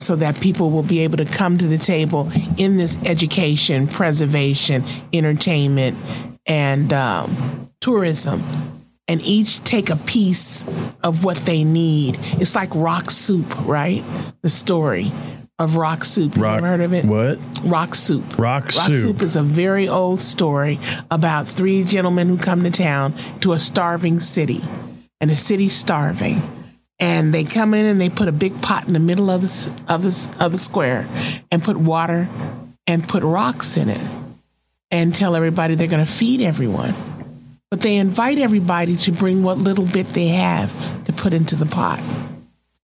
so 0.00 0.14
that 0.16 0.40
people 0.40 0.70
will 0.70 0.84
be 0.84 1.00
able 1.00 1.16
to 1.16 1.24
come 1.24 1.58
to 1.58 1.66
the 1.66 1.76
table 1.76 2.30
in 2.56 2.76
this 2.76 2.96
education, 3.04 3.88
preservation, 3.88 4.84
entertainment, 5.12 5.98
and 6.46 6.92
um, 6.92 7.70
tourism 7.80 8.42
and 9.08 9.22
each 9.22 9.64
take 9.64 9.90
a 9.90 9.96
piece 9.96 10.64
of 11.02 11.24
what 11.24 11.38
they 11.38 11.64
need. 11.64 12.18
It's 12.40 12.54
like 12.54 12.70
rock 12.74 13.10
soup, 13.10 13.58
right? 13.66 14.04
The 14.42 14.50
story 14.50 15.12
of 15.58 15.76
Rock 15.76 16.04
Soup. 16.04 16.34
You 16.36 16.42
rock, 16.42 16.60
heard 16.60 16.80
of 16.80 16.92
it? 16.92 17.04
What? 17.04 17.38
Rock 17.64 17.94
Soup. 17.94 18.24
Rock, 18.38 18.64
rock 18.64 18.72
Soup. 18.72 18.94
Soup 18.94 19.22
is 19.22 19.36
a 19.36 19.42
very 19.42 19.88
old 19.88 20.20
story 20.20 20.78
about 21.10 21.48
three 21.48 21.84
gentlemen 21.84 22.28
who 22.28 22.38
come 22.38 22.62
to 22.62 22.70
town 22.70 23.16
to 23.40 23.52
a 23.52 23.58
starving 23.58 24.20
city, 24.20 24.62
and 25.20 25.30
the 25.30 25.36
city's 25.36 25.74
starving. 25.74 26.42
And 27.00 27.32
they 27.32 27.44
come 27.44 27.74
in 27.74 27.86
and 27.86 28.00
they 28.00 28.10
put 28.10 28.26
a 28.28 28.32
big 28.32 28.60
pot 28.60 28.88
in 28.88 28.92
the 28.92 28.98
middle 28.98 29.30
of 29.30 29.42
the 29.42 29.82
of 29.88 30.02
the 30.02 30.44
of 30.44 30.52
the 30.52 30.58
square, 30.58 31.08
and 31.50 31.62
put 31.62 31.76
water, 31.76 32.28
and 32.86 33.06
put 33.06 33.22
rocks 33.22 33.76
in 33.76 33.88
it, 33.88 34.10
and 34.90 35.14
tell 35.14 35.36
everybody 35.36 35.74
they're 35.74 35.86
going 35.88 36.04
to 36.04 36.10
feed 36.10 36.40
everyone. 36.40 36.94
But 37.70 37.82
they 37.82 37.98
invite 37.98 38.38
everybody 38.38 38.96
to 38.96 39.12
bring 39.12 39.42
what 39.42 39.58
little 39.58 39.84
bit 39.84 40.06
they 40.06 40.28
have 40.28 41.04
to 41.04 41.12
put 41.12 41.34
into 41.34 41.54
the 41.54 41.66
pot. 41.66 42.00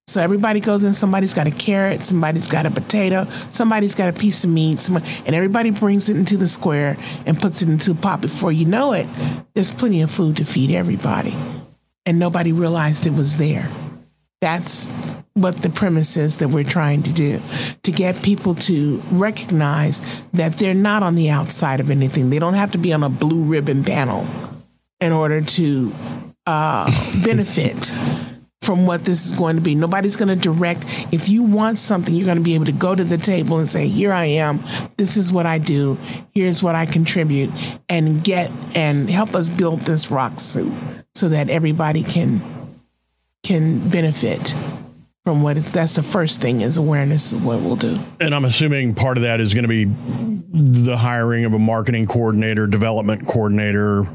So 0.07 0.21
everybody 0.21 0.61
goes 0.61 0.85
in, 0.85 0.93
somebody's 0.93 1.33
got 1.33 1.47
a 1.47 1.51
carrot, 1.51 2.05
somebody's 2.05 2.47
got 2.47 2.67
a 2.67 2.71
potato, 2.71 3.27
somebody's 3.51 3.95
got 3.95 4.11
a 4.11 4.13
piece 4.13 4.45
of 4.45 4.51
meat, 4.51 4.79
somebody, 4.79 5.07
and 5.25 5.35
everybody 5.35 5.71
brings 5.71 6.09
it 6.09 6.17
into 6.17 6.37
the 6.37 6.47
square 6.47 6.99
and 7.25 7.41
puts 7.41 7.63
it 7.63 7.71
into 7.71 7.93
a 7.93 7.95
pot. 7.95 8.21
Before 8.21 8.53
you 8.53 8.67
know 8.67 8.93
it, 8.93 9.09
there's 9.55 9.71
plenty 9.71 10.03
of 10.03 10.11
food 10.11 10.37
to 10.37 10.45
feed 10.45 10.71
everybody. 10.71 11.37
And 12.07 12.19
nobody 12.19 12.53
realized 12.53 13.07
it 13.07 13.15
was 13.15 13.39
there. 13.39 13.71
That's 14.43 14.91
what 15.33 15.63
the 15.63 15.71
premise 15.71 16.19
is 16.19 16.37
that 16.37 16.49
we're 16.49 16.65
trying 16.65 17.03
to 17.05 17.13
do 17.13 17.41
to 17.83 17.91
get 17.91 18.23
people 18.23 18.55
to 18.55 19.03
recognize 19.11 20.03
that 20.35 20.59
they're 20.59 20.75
not 20.75 21.03
on 21.03 21.15
the 21.15 21.31
outside 21.31 21.81
of 21.81 21.91
anything. 21.91 22.29
They 22.29 22.39
don't 22.39 22.55
have 22.55 22.73
to 22.73 22.79
be 22.79 22.93
on 22.93 23.03
a 23.03 23.09
blue 23.09 23.43
ribbon 23.43 23.85
panel 23.85 24.27
in 25.01 25.13
order 25.13 25.41
to 25.41 25.95
uh, 26.47 26.91
benefit 27.25 27.91
from 28.65 28.87
what 28.87 29.05
this 29.05 29.27
is 29.27 29.33
going 29.33 29.57
to 29.57 29.63
be. 29.63 29.75
Nobody's 29.75 30.17
going 30.17 30.29
to 30.29 30.37
direct. 30.37 30.85
If 31.13 31.29
you 31.29 31.43
want 31.43 31.79
something, 31.79 32.15
you're 32.15 32.27
going 32.27 32.39
to 32.39 32.43
be 32.43 32.55
able 32.55 32.65
to 32.67 32.73
go 32.73 32.95
to 32.95 33.05
the 33.05 33.19
table 33.19 33.59
and 33.59 33.69
say, 33.69 33.89
Here 33.89 34.13
I 34.13 34.27
am. 34.27 34.65
This 34.97 35.17
is 35.17 35.33
what 35.33 35.47
I 35.47 35.59
do. 35.59 35.99
Here's 36.35 36.63
what 36.63 36.75
I 36.75 36.87
contribute 36.87 37.53
and 37.89 38.23
get 38.25 38.51
and 38.75 39.11
help 39.11 39.35
us 39.35 39.51
build 39.51 39.81
this 39.83 40.11
rock 40.11 40.41
suit 40.41 40.73
so 41.15 41.29
that 41.29 41.51
everybody 41.51 42.03
can 42.03 42.43
can 43.43 43.89
benefit 43.91 44.55
from 45.25 45.41
what 45.41 45.57
is 45.57 45.71
that's 45.71 45.97
the 45.97 46.03
first 46.03 46.43
thing 46.43 46.61
is 46.61 46.77
awareness 46.77 47.33
of 47.33 47.45
what 47.45 47.61
we'll 47.61 47.77
do. 47.77 47.97
And 48.21 48.35
I'm 48.35 48.45
assuming 48.45 48.95
part 48.95 49.17
of 49.17 49.23
that 49.23 49.41
is 49.41 49.55
going 49.55 49.65
to 49.65 49.69
be 49.69 49.85
the 49.87 50.97
hiring 50.97 51.47
of 51.47 51.55
a 51.55 51.59
marketing 51.59 52.07
coordinator, 52.07 52.67
development 52.67 53.27
coordinator. 53.27 54.07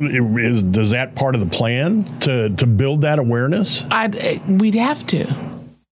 Is 0.00 0.62
does 0.62 0.90
that 0.90 1.14
part 1.14 1.34
of 1.34 1.42
the 1.42 1.46
plan 1.46 2.04
to 2.20 2.50
to 2.50 2.66
build 2.66 3.02
that 3.02 3.18
awareness? 3.18 3.84
I'd, 3.90 4.60
we'd 4.60 4.74
have 4.76 5.06
to. 5.08 5.26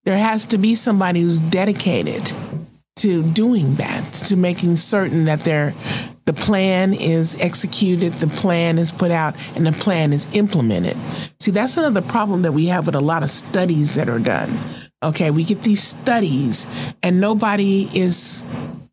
There 0.05 0.19
has 0.19 0.47
to 0.49 0.59
be 0.59 0.75
somebody 0.75 1.21
who's 1.21 1.41
dedicated 1.41 2.33
to 2.97 3.23
doing 3.23 3.75
that, 3.77 4.15
to 4.15 4.37
making 4.37 4.77
certain 4.77 5.27
that 5.27 5.41
they're 5.41 5.75
the 6.27 6.33
plan 6.33 6.95
is 6.95 7.37
executed, 7.39 8.15
the 8.15 8.27
plan 8.27 8.79
is 8.79 8.91
put 8.91 9.11
out, 9.11 9.37
and 9.55 9.67
the 9.67 9.73
plan 9.73 10.13
is 10.13 10.27
implemented. 10.33 10.97
See, 11.39 11.51
that's 11.51 11.77
another 11.77 12.03
problem 12.03 12.43
that 12.43 12.53
we 12.53 12.67
have 12.67 12.87
with 12.87 12.95
a 12.95 13.01
lot 13.01 13.23
of 13.23 13.31
studies 13.31 13.95
that 13.95 14.09
are 14.09 14.19
done. 14.19 14.59
Okay, 15.03 15.31
we 15.31 15.45
get 15.45 15.63
these 15.63 15.83
studies, 15.83 16.67
and 17.03 17.21
nobody 17.21 17.91
is 17.95 18.43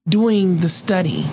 doing 0.08 0.58
the 0.58 0.70
study. 0.70 1.26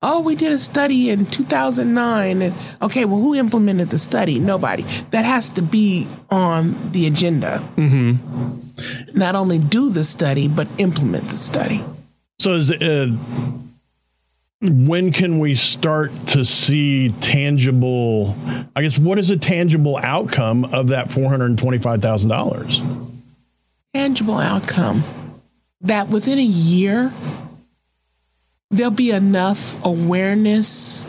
Oh, 0.00 0.20
we 0.20 0.36
did 0.36 0.52
a 0.52 0.58
study 0.58 1.10
in 1.10 1.26
2009. 1.26 2.42
And 2.42 2.54
okay, 2.82 3.04
well, 3.04 3.18
who 3.20 3.34
implemented 3.34 3.90
the 3.90 3.98
study? 3.98 4.38
Nobody. 4.38 4.82
That 5.10 5.24
has 5.24 5.50
to 5.50 5.62
be 5.62 6.06
on 6.30 6.92
the 6.92 7.06
agenda. 7.06 7.68
Mm-hmm. 7.76 9.18
Not 9.18 9.34
only 9.34 9.58
do 9.58 9.90
the 9.90 10.04
study, 10.04 10.46
but 10.46 10.68
implement 10.78 11.28
the 11.28 11.36
study. 11.36 11.84
So 12.38 12.52
is 12.52 12.70
uh, 12.70 13.08
when 14.60 15.12
can 15.12 15.38
we 15.38 15.54
start 15.54 16.14
to 16.28 16.44
see 16.44 17.10
tangible? 17.20 18.36
I 18.74 18.82
guess 18.82 18.98
what 18.98 19.18
is 19.18 19.30
a 19.30 19.36
tangible 19.36 19.96
outcome 19.98 20.64
of 20.64 20.88
that 20.88 21.12
four 21.12 21.28
hundred 21.28 21.56
twenty-five 21.58 22.02
thousand 22.02 22.30
dollars? 22.30 22.82
Tangible 23.94 24.38
outcome 24.38 25.04
that 25.80 26.08
within 26.08 26.38
a 26.38 26.42
year 26.44 27.12
there'll 28.70 28.90
be 28.90 29.12
enough 29.12 29.82
awareness 29.84 31.06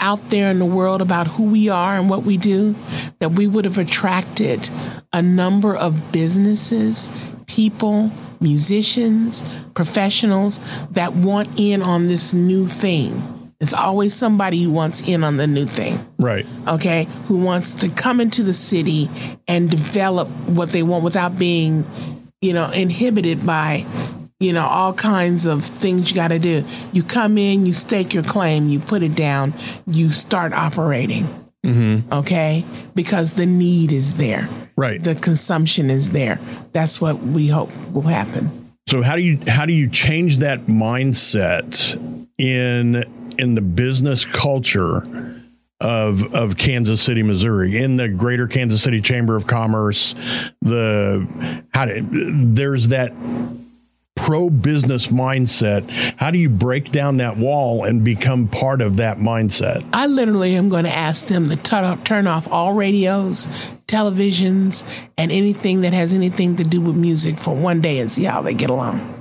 out 0.00 0.30
there 0.30 0.50
in 0.50 0.58
the 0.58 0.66
world 0.66 1.00
about 1.00 1.28
who 1.28 1.44
we 1.44 1.68
are 1.68 1.96
and 1.96 2.10
what 2.10 2.24
we 2.24 2.36
do 2.36 2.74
that 3.20 3.30
we 3.30 3.46
would 3.46 3.64
have 3.64 3.78
attracted 3.78 4.68
a 5.12 5.22
number 5.22 5.76
of 5.76 6.10
businesses, 6.10 7.08
people, 7.46 8.10
musicians, 8.42 9.44
professionals 9.74 10.60
that 10.90 11.14
want 11.14 11.48
in 11.56 11.82
on 11.82 12.08
this 12.08 12.34
new 12.34 12.66
thing. 12.66 13.52
It's 13.60 13.72
always 13.72 14.12
somebody 14.12 14.64
who 14.64 14.70
wants 14.70 15.02
in 15.02 15.22
on 15.22 15.36
the 15.36 15.46
new 15.46 15.66
thing. 15.66 16.04
Right. 16.18 16.44
Okay. 16.66 17.06
Who 17.26 17.44
wants 17.44 17.76
to 17.76 17.88
come 17.88 18.20
into 18.20 18.42
the 18.42 18.52
city 18.52 19.08
and 19.46 19.70
develop 19.70 20.28
what 20.48 20.70
they 20.70 20.82
want 20.82 21.04
without 21.04 21.38
being, 21.38 21.86
you 22.40 22.52
know, 22.54 22.70
inhibited 22.70 23.46
by, 23.46 23.86
you 24.40 24.52
know, 24.52 24.66
all 24.66 24.92
kinds 24.92 25.46
of 25.46 25.64
things 25.64 26.10
you 26.10 26.16
got 26.16 26.28
to 26.28 26.40
do. 26.40 26.64
You 26.92 27.04
come 27.04 27.38
in, 27.38 27.64
you 27.64 27.72
stake 27.72 28.12
your 28.12 28.24
claim, 28.24 28.68
you 28.68 28.80
put 28.80 29.04
it 29.04 29.14
down, 29.14 29.54
you 29.86 30.10
start 30.10 30.52
operating. 30.52 31.41
Mm-hmm. 31.64 32.12
Okay. 32.12 32.64
Because 32.94 33.34
the 33.34 33.46
need 33.46 33.92
is 33.92 34.14
there. 34.14 34.48
Right. 34.76 35.02
The 35.02 35.14
consumption 35.14 35.90
is 35.90 36.10
there. 36.10 36.40
That's 36.72 37.00
what 37.00 37.22
we 37.22 37.48
hope 37.48 37.76
will 37.88 38.02
happen. 38.02 38.72
So 38.88 39.02
how 39.02 39.14
do 39.14 39.22
you 39.22 39.38
how 39.46 39.64
do 39.64 39.72
you 39.72 39.88
change 39.88 40.38
that 40.38 40.66
mindset 40.66 41.96
in 42.36 43.04
in 43.38 43.54
the 43.54 43.62
business 43.62 44.24
culture 44.24 45.40
of 45.80 46.34
of 46.34 46.56
Kansas 46.56 47.00
City, 47.00 47.22
Missouri, 47.22 47.76
in 47.76 47.96
the 47.96 48.08
Greater 48.08 48.48
Kansas 48.48 48.82
City 48.82 49.00
Chamber 49.00 49.36
of 49.36 49.46
Commerce? 49.46 50.14
The 50.62 51.64
how 51.72 51.86
do, 51.86 52.06
there's 52.54 52.88
that 52.88 53.12
pro 54.22 54.48
business 54.48 55.08
mindset. 55.08 55.90
How 56.16 56.30
do 56.30 56.38
you 56.38 56.48
break 56.48 56.92
down 56.92 57.16
that 57.16 57.36
wall 57.36 57.84
and 57.84 58.04
become 58.04 58.46
part 58.46 58.80
of 58.80 58.98
that 58.98 59.18
mindset? 59.18 59.84
I 59.92 60.06
literally 60.06 60.54
am 60.54 60.68
going 60.68 60.84
to 60.84 60.94
ask 60.94 61.26
them 61.26 61.46
to 61.46 61.56
t- 61.56 62.04
turn 62.04 62.28
off 62.28 62.46
all 62.50 62.72
radios, 62.74 63.48
televisions, 63.88 64.84
and 65.18 65.32
anything 65.32 65.80
that 65.80 65.92
has 65.92 66.14
anything 66.14 66.54
to 66.56 66.62
do 66.62 66.80
with 66.80 66.94
music 66.94 67.36
for 67.36 67.54
one 67.54 67.80
day 67.80 67.98
and 67.98 68.10
see 68.10 68.22
how 68.22 68.42
they 68.42 68.54
get 68.54 68.70
along. 68.70 69.18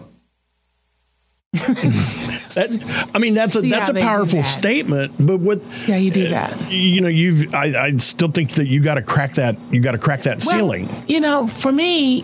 that, 1.54 3.10
I 3.14 3.18
mean, 3.18 3.34
that's 3.34 3.56
a 3.56 3.62
See 3.62 3.70
that's 3.72 3.90
a 3.90 3.94
powerful 3.94 4.40
that. 4.40 4.46
statement. 4.46 5.14
But 5.20 5.40
what 5.40 5.62
how 5.86 5.96
you 5.96 6.12
do 6.12 6.28
uh, 6.28 6.30
that. 6.30 6.72
you 6.72 7.02
know, 7.02 7.10
you've 7.10 7.54
I, 7.54 7.88
I 7.88 7.98
still 7.98 8.30
think 8.32 8.52
that 8.52 8.68
you 8.68 8.82
got 8.82 8.96
to 8.96 9.02
crack 9.02 9.34
that 9.34 9.58
you 9.70 9.82
got 9.82 9.92
to 9.92 9.98
crack 9.98 10.22
that 10.22 10.44
Well, 10.46 10.58
ceiling. 10.58 10.90
You 11.08 11.20
know, 11.20 11.48
for 11.48 11.74
me, 11.74 12.24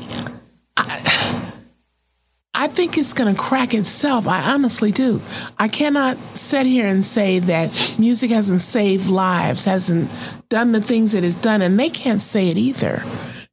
I, 0.78 1.27
I 2.60 2.68
think 2.68 2.98
it's 2.98 3.14
going 3.14 3.34
to 3.34 3.40
crack 3.40 3.74
itself. 3.76 4.28
I 4.28 4.42
honestly 4.52 4.92
do. 4.92 5.22
I 5.60 5.68
cannot 5.68 6.18
sit 6.36 6.66
here 6.66 6.88
and 6.88 7.06
say 7.06 7.38
that 7.40 7.96
music 8.00 8.32
hasn't 8.32 8.62
saved 8.62 9.08
lives, 9.08 9.66
hasn't 9.66 10.10
done 10.50 10.72
the 10.72 10.82
things 10.82 11.12
that 11.12 11.24
it's 11.24 11.36
done, 11.36 11.62
and 11.62 11.80
they 11.80 11.90
can't 11.90 12.22
say 12.22 12.48
it 12.48 12.58
either. 12.58 13.04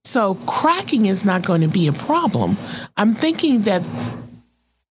So 0.05 0.37
cracking 0.47 1.05
is 1.07 1.25
not 1.25 1.45
going 1.45 1.61
to 1.61 1.69
be 1.69 1.87
a 1.87 1.93
problem. 1.93 2.57
I'm 2.97 3.14
thinking 3.14 3.62
that 3.62 3.83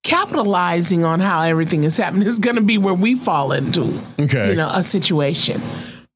capitalizing 0.03 1.03
on 1.05 1.19
how 1.19 1.41
everything 1.41 1.83
is 1.83 1.97
happening 1.97 2.27
is 2.27 2.37
going 2.39 2.57
to 2.57 2.61
be 2.61 2.77
where 2.77 2.93
we 2.93 3.15
fall 3.15 3.51
into 3.53 4.01
Okay. 4.19 4.49
you 4.49 4.55
know 4.55 4.67
a 4.69 4.83
situation 4.83 5.61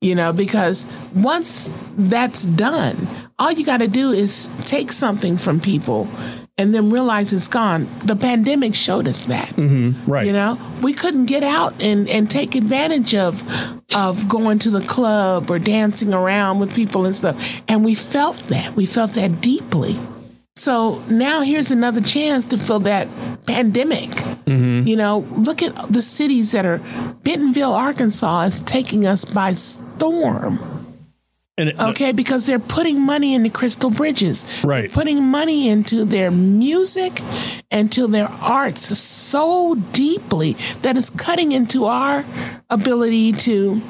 you 0.02 0.14
know 0.14 0.34
because 0.34 0.86
once 1.16 1.72
that's 1.98 2.46
done 2.46 3.08
all 3.40 3.50
you 3.54 3.66
got 3.66 3.78
to 3.78 3.88
do 3.88 4.12
is 4.12 4.50
take 4.66 4.92
something 4.92 5.38
from 5.38 5.62
people 5.62 6.10
and 6.58 6.74
then 6.74 6.90
realize 6.90 7.34
it's 7.34 7.48
gone. 7.48 7.88
The 8.06 8.16
pandemic 8.16 8.74
showed 8.74 9.08
us 9.08 9.26
that. 9.26 9.50
Mm-hmm. 9.50 10.10
Right. 10.10 10.26
you 10.26 10.34
know? 10.34 10.60
We 10.82 10.94
couldn't 10.94 11.26
get 11.26 11.44
out 11.44 11.82
and, 11.84 12.10
and 12.10 12.30
take 12.30 12.56
advantage 12.56 13.14
of 13.16 13.44
of 13.96 14.28
going 14.28 14.60
to 14.60 14.70
the 14.70 14.82
club 14.82 15.50
or 15.50 15.60
dancing 15.60 16.14
around 16.14 16.60
with 16.60 16.76
people 16.76 17.06
and 17.06 17.16
stuff. 17.16 17.62
And 17.68 17.86
we 17.86 17.96
felt 17.96 18.38
that. 18.50 18.76
We 18.76 18.86
felt 18.86 19.14
that 19.14 19.42
deeply. 19.42 20.00
So 20.56 21.04
now 21.08 21.42
here's 21.42 21.72
another 21.72 22.02
chance 22.02 22.44
to 22.46 22.58
fill 22.58 22.80
that 22.80 23.08
pandemic. 23.46 24.10
Mm-hmm. 24.10 24.88
You 24.88 24.96
know, 24.96 25.20
look 25.38 25.62
at 25.62 25.92
the 25.92 26.02
cities 26.02 26.52
that 26.52 26.66
are 26.66 26.80
Bentonville, 27.24 27.74
Arkansas 27.74 28.42
is 28.44 28.62
taking 28.62 29.06
us 29.06 29.24
by 29.24 29.54
storm. 29.54 30.87
It, 31.58 31.80
Okay, 31.80 32.12
because 32.12 32.46
they're 32.46 32.60
putting 32.60 33.02
money 33.02 33.34
into 33.34 33.50
Crystal 33.50 33.90
Bridges. 33.90 34.46
Right. 34.64 34.92
Putting 34.92 35.24
money 35.24 35.68
into 35.68 36.06
their 36.06 36.30
music 36.30 37.20
and 37.72 37.92
to 37.94 38.08
their 38.08 38.28
arts 38.28 38.82
so 38.82 39.74
deeply 39.92 40.54
that 40.84 40.96
it's 40.98 41.10
cutting 41.10 41.52
into 41.54 41.86
our 41.86 42.26
ability 42.70 43.32
to 43.34 43.82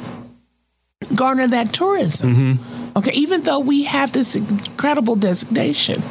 garner 1.13 1.47
that 1.47 1.73
tourism. 1.73 2.34
Mm-hmm. 2.34 2.97
Okay, 2.97 3.12
even 3.12 3.41
though 3.41 3.60
we 3.60 3.84
have 3.84 4.13
this 4.13 4.36
incredible 4.36 5.15
designation. 5.15 6.01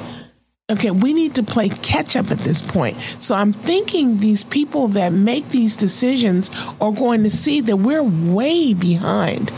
Okay, 0.68 0.90
we 0.90 1.12
need 1.14 1.36
to 1.36 1.42
play 1.42 1.68
catch 1.68 2.16
up 2.16 2.30
at 2.30 2.40
this 2.40 2.60
point. 2.60 3.00
So 3.18 3.34
I'm 3.34 3.52
thinking 3.52 4.18
these 4.18 4.44
people 4.44 4.88
that 4.88 5.12
make 5.12 5.50
these 5.50 5.76
decisions 5.76 6.50
are 6.80 6.92
going 6.92 7.22
to 7.22 7.30
see 7.30 7.60
that 7.62 7.76
we're 7.76 8.02
way 8.02 8.74
behind 8.74 9.52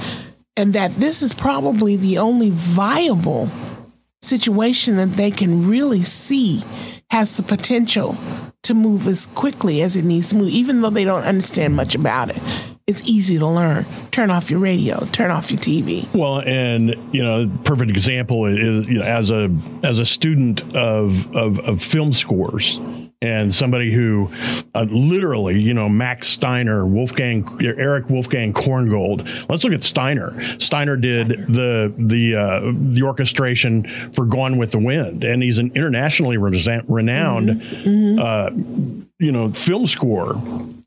and 0.59 0.73
that 0.73 0.91
this 0.97 1.23
is 1.23 1.33
probably 1.33 1.95
the 1.95 2.19
only 2.19 2.51
viable 2.51 3.49
situation 4.21 4.97
that 4.97 5.11
they 5.11 5.31
can 5.31 5.69
really 5.69 6.03
see 6.03 6.63
has 7.11 7.37
the 7.37 7.43
potential 7.45 8.19
to 8.65 8.75
move 8.75 9.07
as 9.07 9.29
quickly 9.29 9.81
as 9.81 9.95
it 9.95 10.05
needs 10.05 10.31
to 10.31 10.37
move, 10.37 10.49
even 10.49 10.81
though 10.81 10.91
they 10.91 11.05
don't 11.05 11.23
understand 11.23 11.77
much 11.77 11.95
about 11.95 12.29
it. 12.31 12.43
It's 12.89 13.09
easy 13.09 13.39
to 13.39 13.47
learn. 13.47 13.87
Turn 14.11 14.31
off 14.31 14.51
your 14.51 14.59
radio, 14.59 15.05
turn 15.07 15.31
off 15.31 15.51
your 15.51 15.61
TV. 15.61 16.13
Well, 16.13 16.41
and 16.41 16.91
you 17.15 17.23
know, 17.23 17.49
perfect 17.65 17.91
example 17.91 18.47
is 18.47 18.87
you 18.89 18.99
know, 18.99 19.05
as 19.05 19.31
a 19.31 19.55
as 19.85 20.01
a 20.01 20.05
student 20.05 20.75
of 20.75 21.35
of, 21.37 21.61
of 21.61 21.81
film 21.81 22.13
scores 22.13 22.81
and 23.21 23.53
somebody 23.53 23.93
who 23.93 24.31
uh, 24.75 24.87
literally, 24.91 25.59
you 25.61 25.75
know, 25.75 25.89
Max 25.89 26.29
Steiner, 26.29 26.87
Wolfgang 26.87 27.45
Erich 27.61 28.09
Wolfgang 28.09 28.53
Korngold. 28.53 29.49
Let's 29.49 29.65
look 29.65 29.73
at 29.73 29.83
Steiner. 29.83 30.41
Steiner 30.61 30.97
did 30.97 31.29
the 31.49 31.93
the 31.99 32.37
uh, 32.37 32.73
the 32.93 33.03
orchestration 33.03 33.85
for 33.85 34.25
Gone 34.25 34.57
with 34.59 34.71
the 34.71 34.79
Wind, 34.79 35.25
and 35.25 35.43
he's 35.43 35.59
an 35.59 35.73
internationally 35.75 36.37
resa- 36.39 36.85
renowned, 36.89 37.63
Uh, 38.21 38.51
you 39.19 39.33
know, 39.33 39.53
film 39.53 39.87
score 39.89 40.41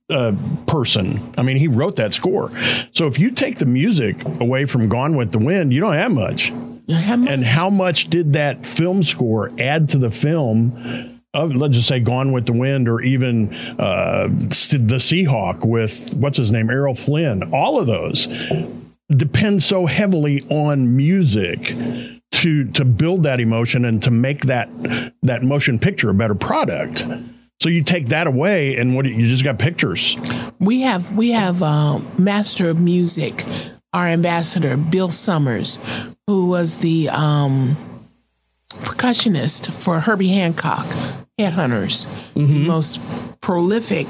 uh, 0.09 0.33
person. 0.67 1.33
I 1.37 1.43
mean, 1.43 1.57
he 1.57 1.67
wrote 1.67 1.97
that 1.97 2.13
score. 2.13 2.49
So 2.93 3.07
if 3.07 3.19
you 3.19 3.31
take 3.31 3.57
the 3.57 3.65
music 3.65 4.23
away 4.39 4.65
from 4.65 4.87
Gone 4.87 5.17
with 5.17 5.31
the 5.33 5.39
Wind, 5.39 5.73
you 5.73 5.81
don't 5.81 5.93
have 5.93 6.11
much. 6.11 6.53
How 6.89 7.15
much? 7.15 7.29
and 7.29 7.43
how 7.43 7.69
much 7.69 8.09
did 8.09 8.33
that 8.33 8.65
film 8.65 9.03
score 9.03 9.51
add 9.59 9.89
to 9.89 9.97
the 9.97 10.11
film 10.11 11.10
of 11.33 11.55
let's 11.55 11.75
just 11.75 11.87
say 11.87 11.99
Gone 11.99 12.31
with 12.31 12.45
the 12.45 12.53
Wind 12.53 12.87
or 12.87 13.01
even 13.01 13.53
uh, 13.79 14.27
the 14.29 14.99
Sea 14.99 15.23
Hawk 15.23 15.65
with 15.65 16.13
what's 16.13 16.37
his 16.37 16.51
name 16.51 16.69
Errol 16.69 16.93
Flynn. 16.93 17.53
All 17.53 17.79
of 17.79 17.87
those 17.87 18.27
depend 19.09 19.61
so 19.61 19.85
heavily 19.85 20.41
on 20.49 20.95
music 20.95 21.73
to 22.31 22.65
to 22.71 22.85
build 22.85 23.23
that 23.23 23.39
emotion 23.39 23.85
and 23.85 24.01
to 24.03 24.11
make 24.11 24.41
that 24.41 24.69
that 25.23 25.43
motion 25.43 25.79
picture 25.79 26.09
a 26.09 26.13
better 26.13 26.35
product. 26.35 27.05
So 27.61 27.69
you 27.69 27.83
take 27.83 28.07
that 28.07 28.25
away 28.25 28.75
and 28.77 28.95
what 28.95 29.05
you 29.05 29.21
just 29.21 29.43
got 29.43 29.59
pictures. 29.59 30.17
We 30.59 30.81
have 30.81 31.15
we 31.15 31.31
have 31.31 31.61
uh, 31.61 31.99
master 32.17 32.69
of 32.69 32.79
music, 32.79 33.45
our 33.93 34.07
ambassador 34.07 34.75
Bill 34.75 35.11
Summers, 35.11 35.77
who 36.25 36.47
was 36.47 36.77
the 36.77 37.09
um, 37.09 37.77
percussionist 38.73 39.71
for 39.73 39.99
Herbie 39.99 40.29
Hancock, 40.29 40.85
Headhunters, 41.39 42.07
the 42.33 42.41
mm-hmm. 42.41 42.67
most 42.67 42.99
prolific 43.41 44.07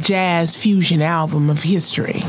jazz 0.00 0.56
fusion 0.56 1.02
album 1.02 1.50
of 1.50 1.62
history. 1.62 2.22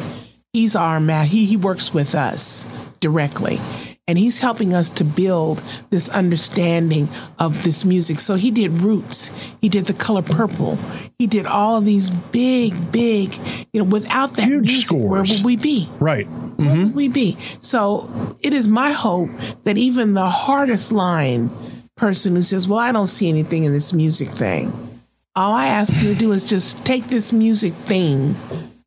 He's 0.55 0.73
our 0.73 1.01
ma- 1.01 1.23
he 1.23 1.45
he 1.45 1.57
works 1.57 1.93
with 1.93 2.15
us 2.15 2.65
directly. 3.01 3.59
And 4.07 4.17
he's 4.17 4.37
helping 4.37 4.73
us 4.73 4.89
to 4.91 5.03
build 5.03 5.61
this 5.89 6.07
understanding 6.07 7.09
of 7.37 7.63
this 7.63 7.83
music. 7.83 8.21
So 8.21 8.35
he 8.35 8.51
did 8.51 8.79
Roots. 8.79 9.31
He 9.59 9.67
did 9.67 9.87
The 9.87 9.93
Color 9.93 10.21
Purple. 10.21 10.77
He 11.19 11.27
did 11.27 11.45
all 11.45 11.79
of 11.79 11.83
these 11.85 12.09
big, 12.09 12.89
big, 12.93 13.37
you 13.73 13.83
know, 13.83 13.89
without 13.89 14.35
that 14.35 14.47
Huge 14.47 14.67
music, 14.67 14.97
where 14.97 15.23
would 15.23 15.43
we 15.43 15.57
be? 15.57 15.89
right 15.99 16.25
Where 16.29 16.69
mm-hmm. 16.69 16.83
would 16.83 16.95
we 16.95 17.09
be? 17.09 17.37
So 17.59 18.37
it 18.39 18.53
is 18.53 18.69
my 18.69 18.91
hope 18.91 19.31
that 19.65 19.77
even 19.77 20.13
the 20.13 20.29
hardest 20.29 20.93
line 20.93 21.51
person 21.97 22.33
who 22.33 22.43
says, 22.43 22.65
Well, 22.65 22.79
I 22.79 22.93
don't 22.93 23.07
see 23.07 23.27
anything 23.27 23.65
in 23.65 23.73
this 23.73 23.91
music 23.91 24.29
thing, 24.29 25.01
all 25.35 25.51
I 25.51 25.67
ask 25.67 26.01
you 26.01 26.13
to 26.13 26.17
do 26.17 26.31
is 26.31 26.49
just 26.49 26.85
take 26.85 27.07
this 27.07 27.33
music 27.33 27.73
thing 27.73 28.37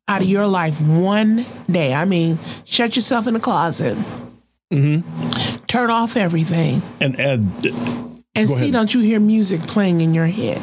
out 0.09 0.21
of 0.21 0.27
your 0.27 0.47
life 0.47 0.81
one 0.81 1.45
day. 1.69 1.93
I 1.93 2.03
mean, 2.05 2.39
shut 2.65 2.95
yourself 2.95 3.27
in 3.27 3.33
the 3.35 3.39
closet, 3.39 3.97
Mm-hmm. 4.71 5.65
turn 5.65 5.89
off 5.89 6.15
everything, 6.17 6.81
and 6.99 7.19
Ed 7.19 7.43
and 8.35 8.49
see, 8.49 8.55
ahead. 8.65 8.73
don't 8.73 8.93
you 8.93 8.99
hear 9.01 9.19
music 9.19 9.61
playing 9.61 10.01
in 10.01 10.13
your 10.13 10.27
head? 10.27 10.61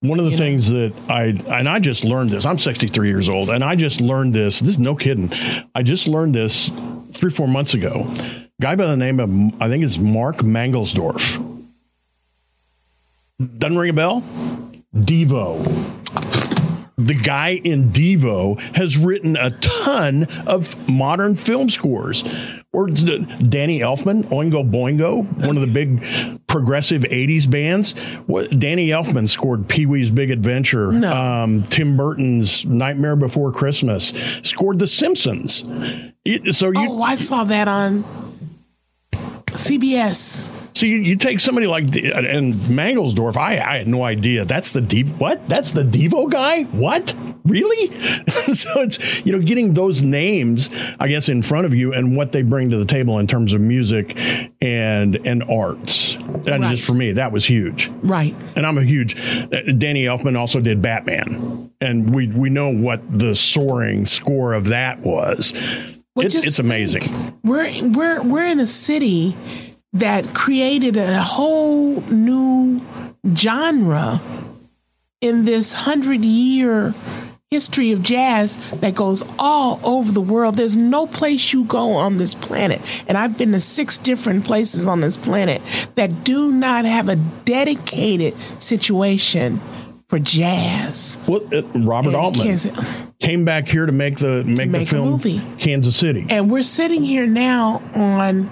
One 0.00 0.18
of 0.20 0.24
the 0.30 0.36
things 0.36 0.70
that 0.70 0.92
I 1.08 1.24
and 1.58 1.68
I 1.68 1.78
just 1.80 2.04
learned 2.04 2.30
this. 2.30 2.46
I'm 2.46 2.58
63 2.58 3.08
years 3.08 3.28
old, 3.28 3.48
and 3.50 3.62
I 3.64 3.74
just 3.76 4.00
learned 4.00 4.32
this. 4.34 4.60
This 4.60 4.70
is 4.70 4.78
no 4.78 4.94
kidding. 4.96 5.30
I 5.74 5.82
just 5.82 6.06
learned 6.08 6.34
this 6.34 6.70
three, 7.12 7.30
four 7.30 7.46
months 7.48 7.74
ago. 7.74 8.12
Guy 8.60 8.74
by 8.76 8.86
the 8.86 8.96
name 8.96 9.18
of 9.20 9.30
I 9.62 9.68
think 9.68 9.84
it's 9.84 9.98
Mark 9.98 10.36
Mangelsdorf. 10.38 11.44
Doesn't 13.58 13.78
ring 13.78 13.90
a 13.90 13.92
bell. 13.92 14.22
Devo. 14.94 15.97
The 16.98 17.14
guy 17.14 17.50
in 17.62 17.90
Devo 17.90 18.58
has 18.76 18.98
written 18.98 19.36
a 19.36 19.50
ton 19.50 20.26
of 20.46 20.88
modern 20.88 21.36
film 21.36 21.70
scores. 21.70 22.22
Or 22.72 22.86
Danny 22.88 23.80
Elfman, 23.80 24.24
Oingo 24.24 24.68
Boingo, 24.68 25.24
one 25.46 25.56
of 25.56 25.62
the 25.62 25.66
big 25.72 26.04
progressive 26.48 27.02
80s 27.02 27.48
bands. 27.50 27.92
Danny 28.58 28.88
Elfman 28.88 29.28
scored 29.28 29.68
Pee 29.68 29.86
Wee's 29.86 30.10
Big 30.10 30.30
Adventure, 30.30 30.92
No. 30.92 31.12
um, 31.16 31.62
Tim 31.62 31.96
Burton's 31.96 32.66
Nightmare 32.66 33.16
Before 33.16 33.52
Christmas, 33.52 34.08
scored 34.42 34.78
The 34.80 34.86
Simpsons. 34.86 35.64
It- 36.24 36.52
so 36.54 36.70
you, 36.70 36.78
Oh, 36.90 37.00
I 37.02 37.14
saw 37.14 37.44
that 37.44 37.68
on 37.68 38.04
CBS. 39.46 40.48
So 40.78 40.86
you, 40.86 40.98
you 40.98 41.16
take 41.16 41.40
somebody 41.40 41.66
like 41.66 41.84
and 41.84 42.54
Mangelsdorf. 42.54 43.36
I, 43.36 43.58
I 43.58 43.78
had 43.78 43.88
no 43.88 44.04
idea. 44.04 44.44
That's 44.44 44.70
the 44.70 44.80
Devo. 44.80 45.18
What? 45.18 45.48
That's 45.48 45.72
the 45.72 45.82
Devo 45.82 46.30
guy. 46.30 46.62
What? 46.64 47.16
Really? 47.44 47.98
so 48.28 48.82
it's 48.82 49.26
you 49.26 49.32
know 49.32 49.40
getting 49.40 49.74
those 49.74 50.02
names, 50.02 50.70
I 51.00 51.08
guess, 51.08 51.28
in 51.28 51.42
front 51.42 51.66
of 51.66 51.74
you 51.74 51.92
and 51.92 52.16
what 52.16 52.30
they 52.30 52.42
bring 52.42 52.70
to 52.70 52.78
the 52.78 52.84
table 52.84 53.18
in 53.18 53.26
terms 53.26 53.54
of 53.54 53.60
music 53.60 54.16
and 54.60 55.16
and 55.26 55.42
arts. 55.44 56.14
And 56.16 56.60
Right. 56.62 56.70
just 56.70 56.86
for 56.86 56.94
me, 56.94 57.12
that 57.12 57.32
was 57.32 57.44
huge. 57.44 57.88
Right. 58.02 58.36
And 58.54 58.64
I'm 58.64 58.78
a 58.78 58.84
huge. 58.84 59.16
uh, 59.16 59.72
Danny 59.76 60.04
Elfman 60.04 60.38
also 60.38 60.60
did 60.60 60.80
Batman, 60.80 61.72
and 61.80 62.14
we 62.14 62.28
we 62.28 62.50
know 62.50 62.70
what 62.70 63.00
the 63.18 63.34
soaring 63.34 64.04
score 64.04 64.52
of 64.52 64.66
that 64.66 65.00
was. 65.00 65.52
Well, 66.14 66.26
it's 66.26 66.46
it's 66.46 66.58
amazing. 66.60 67.36
We're 67.42 67.68
we're 67.88 68.22
we're 68.22 68.46
in 68.46 68.60
a 68.60 68.66
city 68.66 69.36
that 69.92 70.34
created 70.34 70.96
a 70.96 71.22
whole 71.22 72.00
new 72.02 72.82
genre 73.34 74.20
in 75.20 75.44
this 75.44 75.72
hundred 75.72 76.24
year 76.24 76.94
history 77.50 77.92
of 77.92 78.02
jazz 78.02 78.56
that 78.80 78.94
goes 78.94 79.22
all 79.38 79.80
over 79.82 80.12
the 80.12 80.20
world. 80.20 80.56
There's 80.56 80.76
no 80.76 81.06
place 81.06 81.52
you 81.52 81.64
go 81.64 81.92
on 81.92 82.18
this 82.18 82.34
planet, 82.34 83.04
and 83.08 83.16
I've 83.16 83.38
been 83.38 83.52
to 83.52 83.60
six 83.60 83.96
different 83.98 84.44
places 84.44 84.86
on 84.86 85.00
this 85.00 85.16
planet 85.16 85.62
that 85.94 86.24
do 86.24 86.52
not 86.52 86.84
have 86.84 87.08
a 87.08 87.16
dedicated 87.16 88.38
situation 88.60 89.60
for 90.08 90.18
jazz. 90.18 91.18
Well, 91.26 91.40
uh, 91.52 91.62
Robert 91.80 92.08
And 92.08 92.16
Altman 92.16 92.46
Kansas- 92.46 92.78
came 93.20 93.44
back 93.44 93.66
here 93.68 93.86
to 93.86 93.92
make 93.92 94.18
the 94.18 94.44
make, 94.44 94.56
the 94.56 94.66
make 94.66 94.82
a 94.82 94.86
film 94.86 95.10
movie. 95.10 95.42
Kansas 95.58 95.96
City. 95.96 96.26
And 96.28 96.50
we're 96.50 96.62
sitting 96.62 97.02
here 97.02 97.26
now 97.26 97.82
on 97.94 98.50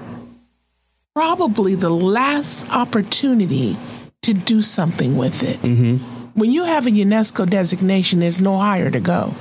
probably 1.16 1.74
the 1.74 1.88
last 1.88 2.70
opportunity 2.70 3.74
to 4.20 4.34
do 4.34 4.60
something 4.60 5.16
with 5.16 5.42
it. 5.42 5.58
Mm-hmm. 5.60 5.96
When 6.38 6.50
you 6.50 6.64
have 6.64 6.86
a 6.86 6.90
UNESCO 6.90 7.48
designation, 7.48 8.20
there's 8.20 8.38
no 8.38 8.58
higher 8.58 8.90
to 8.90 9.00
go. 9.00 9.34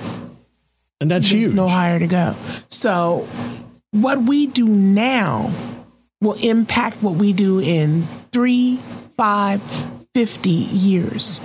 And 1.02 1.12
that's 1.12 1.30
There's 1.30 1.48
huge. 1.48 1.56
no 1.56 1.68
higher 1.68 2.00
to 2.00 2.08
go. 2.08 2.38
So, 2.70 3.28
what 3.92 4.24
we 4.24 4.48
do 4.48 4.66
now 4.66 5.52
will 6.22 6.38
impact 6.42 7.04
what 7.04 7.16
we 7.16 7.34
do 7.34 7.60
in 7.60 8.08
three, 8.32 8.80
five, 9.18 9.62
50 10.14 10.50
years. 10.50 11.42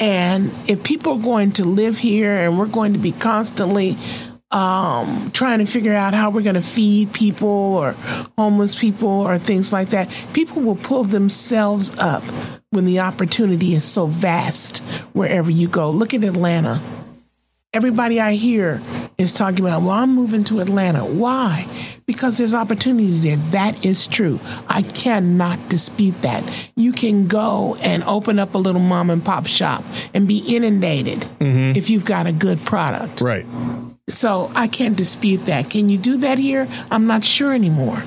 And 0.00 0.54
if 0.66 0.82
people 0.82 1.18
are 1.18 1.22
going 1.22 1.52
to 1.52 1.64
live 1.66 1.98
here 1.98 2.34
and 2.34 2.58
we're 2.58 2.64
going 2.64 2.94
to 2.94 2.98
be 2.98 3.12
constantly 3.12 3.98
um, 4.54 5.30
trying 5.32 5.58
to 5.58 5.66
figure 5.66 5.94
out 5.94 6.14
how 6.14 6.30
we're 6.30 6.42
going 6.42 6.54
to 6.54 6.62
feed 6.62 7.12
people 7.12 7.48
or 7.48 7.92
homeless 8.38 8.78
people 8.78 9.08
or 9.08 9.36
things 9.38 9.72
like 9.72 9.90
that, 9.90 10.08
people 10.32 10.62
will 10.62 10.76
pull 10.76 11.04
themselves 11.04 11.90
up 11.98 12.22
when 12.70 12.84
the 12.84 13.00
opportunity 13.00 13.74
is 13.74 13.84
so 13.84 14.06
vast 14.06 14.78
wherever 15.12 15.50
you 15.50 15.68
go. 15.68 15.90
Look 15.90 16.14
at 16.14 16.24
Atlanta 16.24 16.82
everybody 17.74 18.20
I 18.20 18.34
hear 18.34 18.80
is 19.18 19.32
talking 19.32 19.60
about, 19.64 19.82
well, 19.82 19.90
I'm 19.90 20.14
moving 20.14 20.44
to 20.44 20.60
Atlanta. 20.60 21.04
Why? 21.04 21.68
Because 22.06 22.38
there's 22.38 22.54
opportunity 22.54 23.18
there. 23.18 23.36
That 23.36 23.84
is 23.84 24.06
true. 24.06 24.40
I 24.68 24.82
cannot 24.82 25.68
dispute 25.68 26.22
that. 26.22 26.70
You 26.76 26.92
can 26.92 27.26
go 27.26 27.76
and 27.82 28.04
open 28.04 28.38
up 28.38 28.54
a 28.54 28.58
little 28.58 28.80
mom 28.80 29.10
and 29.10 29.24
pop 29.24 29.46
shop 29.46 29.84
and 30.14 30.28
be 30.28 30.38
inundated 30.46 31.26
if 31.40 31.90
you've 31.90 32.04
got 32.04 32.26
a 32.28 32.32
good 32.32 32.64
product. 32.64 33.20
right. 33.20 33.44
So 34.08 34.50
I 34.54 34.68
can't 34.68 34.96
dispute 34.96 35.46
that. 35.46 35.70
Can 35.70 35.88
you 35.88 35.98
do 35.98 36.18
that 36.18 36.38
here? 36.38 36.68
I'm 36.90 37.06
not 37.06 37.24
sure 37.24 37.54
anymore. 37.54 38.04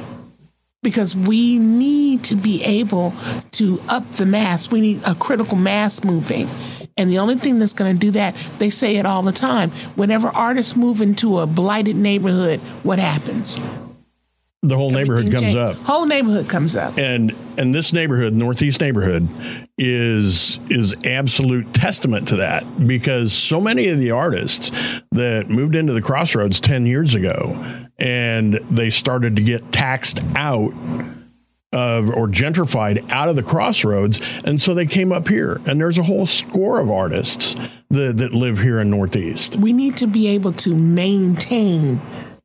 Because 0.84 1.16
we 1.16 1.58
need 1.58 2.24
to 2.26 2.36
be 2.36 2.64
able 2.64 3.14
to 3.52 3.80
up 3.90 4.10
the 4.14 4.26
mass. 4.26 4.72
We 4.72 4.80
need 4.80 5.02
a 5.06 5.16
critical 5.16 5.58
mass 5.58 6.04
moving. 6.04 6.50
And 6.98 7.10
the 7.10 7.18
only 7.20 7.36
thing 7.36 7.60
that's 7.60 7.74
going 7.74 7.94
to 7.94 8.00
do 8.00 8.12
that, 8.12 8.36
they 8.60 8.70
say 8.70 8.98
it 8.98 9.06
all 9.06 9.22
the 9.22 9.32
time. 9.32 9.72
Whenever 9.96 10.30
artists 10.30 10.76
move 10.76 11.02
into 11.02 11.40
a 11.40 11.48
blighted 11.48 11.96
neighborhood, 11.96 12.60
what 12.84 13.00
happens? 13.00 13.60
The 14.68 14.76
whole 14.76 14.92
neighborhood 14.92 15.32
comes 15.32 15.42
change- 15.42 15.56
up. 15.56 15.76
Whole 15.78 16.06
neighborhood 16.06 16.50
comes 16.50 16.76
up. 16.76 16.98
And 16.98 17.34
and 17.58 17.74
this 17.74 17.94
neighborhood, 17.94 18.34
Northeast 18.34 18.82
neighborhood, 18.82 19.28
is 19.78 20.60
is 20.70 20.94
absolute 21.06 21.74
testament 21.74 22.28
to 22.30 22.38
that 22.38 22.88
because 22.88 23.34
so 23.34 23.62
many 23.62 23.88
of 23.90 24.00
the 24.00 24.12
artists 24.12 25.02
that 25.12 25.50
moved 25.50 25.76
into 25.76 25.94
the 25.94 26.02
crossroads 26.02 26.60
10 26.60 26.86
years 26.86 27.16
ago 27.16 27.88
and 28.00 28.60
they 28.70 28.90
started 28.90 29.36
to 29.36 29.42
get 29.44 29.72
taxed 29.72 30.22
out 30.36 30.74
of 31.74 32.10
or 32.10 32.28
gentrified 32.28 33.08
out 33.10 33.28
of 33.28 33.36
the 33.36 33.44
crossroads 33.44 34.22
and 34.46 34.62
so 34.62 34.74
they 34.74 34.86
came 34.86 35.12
up 35.12 35.28
here 35.28 35.60
and 35.66 35.82
there's 35.82 35.98
a 35.98 36.04
whole 36.04 36.26
score 36.26 36.80
of 36.80 36.90
artists 36.90 37.56
that, 37.90 38.18
that 38.18 38.34
live 38.34 38.60
here 38.60 38.80
in 38.80 38.90
northeast 38.90 39.58
we 39.58 39.74
need 39.74 39.98
to 39.98 40.08
be 40.08 40.28
able 40.30 40.54
to 40.54 40.74
maintain 40.74 42.00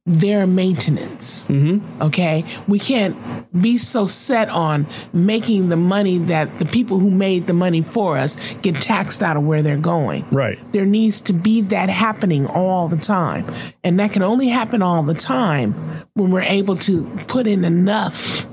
their 0.04 0.48
maintenance. 0.48 1.44
Mm-hmm. 1.44 2.02
Okay. 2.02 2.44
We 2.66 2.78
can't 2.78 3.16
be 3.52 3.78
so 3.78 4.06
set 4.06 4.48
on 4.48 4.88
making 5.12 5.68
the 5.68 5.76
money 5.76 6.18
that 6.18 6.58
the 6.58 6.64
people 6.64 6.98
who 6.98 7.10
made 7.10 7.46
the 7.46 7.52
money 7.52 7.82
for 7.82 8.18
us 8.18 8.54
get 8.62 8.80
taxed 8.80 9.22
out 9.22 9.36
of 9.36 9.44
where 9.44 9.62
they're 9.62 9.76
going. 9.76 10.26
right 10.32 10.58
There 10.72 10.86
needs 10.86 11.20
to 11.22 11.32
be 11.32 11.60
that 11.62 11.88
happening 11.88 12.46
all 12.46 12.88
the 12.88 12.96
time. 12.96 13.46
And 13.84 14.00
that 14.00 14.12
can 14.12 14.22
only 14.22 14.48
happen 14.48 14.82
all 14.82 15.02
the 15.04 15.14
time 15.14 15.72
when 16.14 16.30
we're 16.30 16.42
able 16.42 16.76
to 16.76 17.06
put 17.28 17.46
in 17.46 17.64
enough 17.64 18.48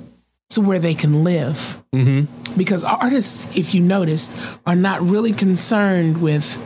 to 0.50 0.62
where 0.62 0.80
they 0.80 0.93
can 0.93 1.24
live. 1.24 1.84
Mm-hmm. 1.93 2.58
Because 2.58 2.84
artists, 2.84 3.56
if 3.58 3.74
you 3.74 3.82
noticed, 3.82 4.36
are 4.66 4.76
not 4.76 5.02
really 5.02 5.34
concerned 5.34 6.22
with 6.22 6.62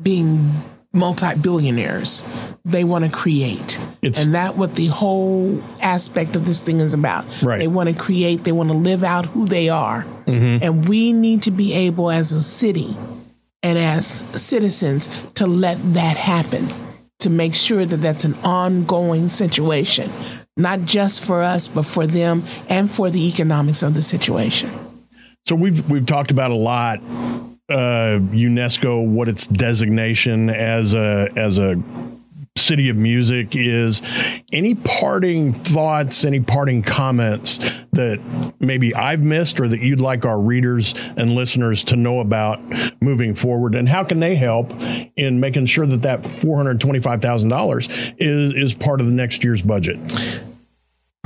being 0.00 0.62
multi-billionaires. 0.96 2.24
They 2.64 2.82
want 2.82 3.04
to 3.04 3.10
create. 3.10 3.78
It's- 4.02 4.24
and 4.24 4.34
that 4.34 4.56
what 4.56 4.74
the 4.74 4.86
whole 4.88 5.62
aspect 5.80 6.34
of 6.34 6.46
this 6.46 6.62
thing 6.62 6.80
is 6.80 6.94
about. 6.94 7.24
Right. 7.42 7.58
They 7.58 7.68
want 7.68 7.88
to 7.88 7.94
create, 7.94 8.44
they 8.44 8.52
want 8.52 8.70
to 8.70 8.76
live 8.76 9.04
out 9.04 9.26
who 9.26 9.46
they 9.46 9.68
are. 9.68 10.04
Mm-hmm. 10.26 10.64
And 10.64 10.88
we 10.88 11.12
need 11.12 11.42
to 11.42 11.50
be 11.50 11.72
able 11.72 12.10
as 12.10 12.32
a 12.32 12.40
city 12.40 12.96
and 13.62 13.78
as 13.78 14.24
citizens 14.34 15.08
to 15.34 15.46
let 15.46 15.78
that 15.94 16.16
happen, 16.16 16.68
to 17.20 17.30
make 17.30 17.54
sure 17.54 17.84
that 17.86 17.98
that's 17.98 18.24
an 18.24 18.34
ongoing 18.42 19.28
situation, 19.28 20.12
not 20.56 20.82
just 20.82 21.24
for 21.24 21.42
us, 21.42 21.68
but 21.68 21.84
for 21.86 22.06
them 22.06 22.44
and 22.68 22.90
for 22.90 23.10
the 23.10 23.28
economics 23.28 23.82
of 23.82 23.94
the 23.94 24.02
situation. 24.02 24.70
So 25.46 25.54
we've 25.54 25.88
we've 25.88 26.06
talked 26.06 26.30
about 26.30 26.50
a 26.50 26.56
lot 26.56 27.00
uh, 27.68 28.18
UNESCO, 28.32 29.06
what 29.06 29.28
its 29.28 29.46
designation 29.46 30.50
as 30.50 30.94
a 30.94 31.28
as 31.36 31.58
a 31.58 31.82
city 32.56 32.88
of 32.88 32.96
music 32.96 33.54
is. 33.54 34.02
Any 34.52 34.74
parting 34.74 35.52
thoughts? 35.52 36.24
Any 36.24 36.40
parting 36.40 36.82
comments 36.82 37.58
that 37.92 38.54
maybe 38.60 38.94
I've 38.94 39.22
missed, 39.22 39.60
or 39.60 39.68
that 39.68 39.80
you'd 39.80 40.00
like 40.00 40.24
our 40.24 40.38
readers 40.38 40.94
and 41.16 41.32
listeners 41.32 41.84
to 41.84 41.96
know 41.96 42.20
about 42.20 42.60
moving 43.00 43.34
forward? 43.34 43.74
And 43.74 43.88
how 43.88 44.04
can 44.04 44.20
they 44.20 44.34
help 44.34 44.72
in 45.16 45.40
making 45.40 45.66
sure 45.66 45.86
that 45.86 46.02
that 46.02 46.24
four 46.24 46.56
hundred 46.56 46.80
twenty 46.80 47.00
five 47.00 47.20
thousand 47.20 47.50
dollars 47.50 47.88
is 48.18 48.52
is 48.54 48.74
part 48.74 49.00
of 49.00 49.06
the 49.06 49.12
next 49.12 49.44
year's 49.44 49.62
budget? 49.62 49.98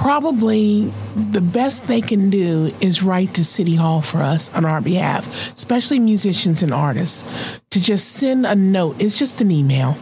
Probably 0.01 0.91
the 1.31 1.43
best 1.43 1.87
they 1.87 2.01
can 2.01 2.31
do 2.31 2.73
is 2.81 3.03
write 3.03 3.35
to 3.35 3.45
City 3.45 3.75
Hall 3.75 4.01
for 4.01 4.23
us 4.23 4.49
on 4.55 4.65
our 4.65 4.81
behalf, 4.81 5.53
especially 5.53 5.99
musicians 5.99 6.63
and 6.63 6.73
artists, 6.73 7.23
to 7.71 7.79
just 7.79 8.13
send 8.13 8.47
a 8.47 8.55
note. 8.55 8.97
It's 8.99 9.19
just 9.19 9.43
an 9.43 9.51
email. 9.51 9.99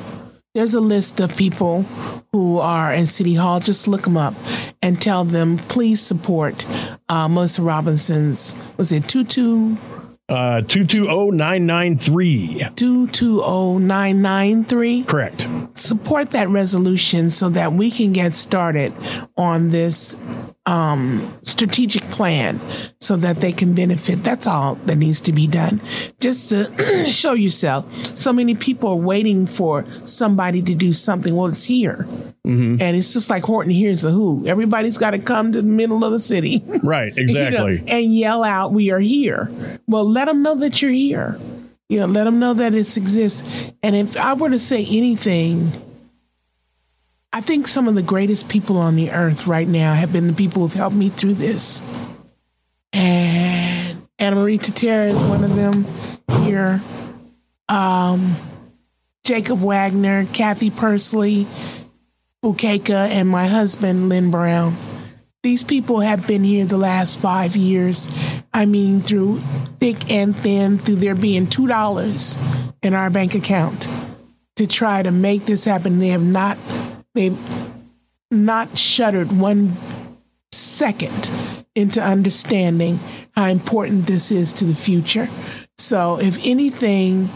There's 0.55 0.75
a 0.75 0.81
list 0.81 1.19
of 1.19 1.37
people 1.37 1.83
who 2.33 2.61
are 2.61 2.95
in 2.95 3.07
City 3.07 3.35
Hall. 3.35 3.59
Just 3.59 3.89
look 3.89 4.03
them 4.03 4.17
up 4.17 4.35
and 4.81 5.03
tell 5.03 5.25
them, 5.25 5.59
please 5.59 6.01
support 6.01 6.65
uh, 7.09 7.27
Melissa 7.27 7.63
Robinson's, 7.63 8.55
was 8.77 8.93
it 8.93 9.09
22? 9.09 9.77
Uh, 10.29 10.61
two 10.61 10.85
two 10.85 11.05
zero 11.05 11.31
nine 11.31 11.65
nine 11.65 11.97
three. 11.97 12.63
220993? 12.77 15.05
Correct. 15.05 15.49
support 15.73 16.33
that 16.33 16.51
resolution 16.51 17.31
so 17.31 17.49
that 17.49 17.73
we 17.73 17.91
can 17.91 18.13
get 18.13 18.35
started 18.35 18.93
on 19.39 19.71
this 19.71 20.19
um, 20.69 21.35
strategic 21.43 22.03
plan 22.11 22.61
so 23.01 23.17
that 23.17 23.41
they 23.41 23.53
can 23.53 23.75
benefit. 23.75 24.23
That's 24.23 24.47
all 24.47 24.75
that 24.87 24.97
needs 24.97 25.21
to 25.23 25.33
be 25.33 25.47
done. 25.47 25.81
Just 26.21 26.51
to 26.51 27.05
show 27.11 27.33
yourself. 27.33 28.17
So 28.17 28.33
many 28.33 28.55
people 28.55 28.91
are 28.91 28.97
waiting 28.97 29.47
for 29.47 29.87
somebody 30.05 30.61
to 30.63 30.75
do 30.75 30.93
something. 30.93 31.35
Well, 31.35 31.47
it's 31.47 31.65
here. 31.65 32.07
And 32.45 32.81
it's 32.81 33.13
just 33.13 33.29
like 33.29 33.43
Horton 33.43 33.71
Hears 33.71 34.07
a 34.07 34.11
Who. 34.11 34.47
Everybody's 34.47 34.97
got 34.97 35.11
to 35.11 35.19
come 35.19 35.53
to 35.53 35.61
the 35.61 35.69
middle 35.69 36.03
of 36.03 36.13
the 36.13 36.19
city. 36.19 36.63
Right. 36.83 37.13
you 37.15 37.27
know, 37.27 37.41
Exactly. 37.41 37.85
and 37.89 38.15
yell 38.15 38.43
out, 38.43 38.73
"We 38.73 38.91
are 38.91 38.99
here!" 39.01 39.51
Well, 39.87 40.09
let 40.09 40.27
them 40.27 40.43
know 40.43 40.55
that 40.55 40.81
you're 40.81 40.91
here. 40.93 41.39
You 41.91 42.01
know, 42.01 42.07
let 42.07 42.25
them 42.25 42.39
know 42.39 42.55
that 42.55 42.75
it 42.75 42.97
exists. 42.97 43.43
And 43.83 43.95
if 43.95 44.17
I 44.17 44.33
were 44.33 44.49
to 44.49 44.59
say 44.59 44.83
anything, 44.87 45.73
I 47.33 47.41
think 47.41 47.69
some 47.69 47.89
of 47.89 47.95
the 47.95 48.03
greatest 48.03 48.49
people 48.49 48.79
on 48.79 48.97
the 48.97 49.11
earth 49.11 49.47
right 49.47 49.69
now 49.69 49.95
have 49.95 50.13
been 50.13 50.27
the 50.27 50.33
people 50.33 50.63
who've 50.63 50.73
helped 50.73 50.97
me 50.97 51.11
through 51.11 51.35
this. 51.35 51.83
And 52.93 54.03
Anna 54.19 54.37
Marie 54.37 54.59
Tatera 54.59 55.09
is 55.09 55.23
one 55.23 55.45
of 55.45 55.55
them 55.55 55.87
here. 56.45 56.83
Um, 57.69 58.37
Jacob 59.25 59.61
Wagner, 59.61 60.25
Kathy 60.27 60.71
Pursley, 60.71 61.47
Bukeka, 62.43 63.09
and 63.11 63.29
my 63.29 63.47
husband, 63.47 64.09
Lynn 64.09 64.31
Brown. 64.31 64.77
These 65.43 65.65
people 65.65 66.01
have 66.01 66.27
been 66.27 66.45
here 66.45 66.65
the 66.65 66.79
last 66.79 67.19
five 67.19 67.55
years. 67.55 68.09
I 68.53 68.65
mean, 68.67 69.01
through 69.01 69.41
thick 69.81 70.11
and 70.11 70.37
thin, 70.37 70.79
through 70.79 70.97
there 70.97 71.15
being 71.15 71.47
$2 71.47 72.75
in 72.83 72.95
our 72.95 73.11
bank 73.11 73.35
account 73.35 73.89
to 74.57 74.67
try 74.67 75.03
to 75.03 75.11
make 75.11 75.47
this 75.47 75.65
happen. 75.65 75.99
They 75.99 76.09
have 76.09 76.23
not, 76.23 76.59
they've 77.19 77.39
not 78.31 78.79
shuddered 78.79 79.37
one 79.37 79.77
second 80.53 81.33
into 81.75 82.01
understanding 82.01 83.01
how 83.33 83.47
important 83.47 84.07
this 84.07 84.31
is 84.31 84.53
to 84.53 84.65
the 84.65 84.75
future. 84.75 85.29
So, 85.79 86.21
if 86.21 86.39
anything, 86.45 87.29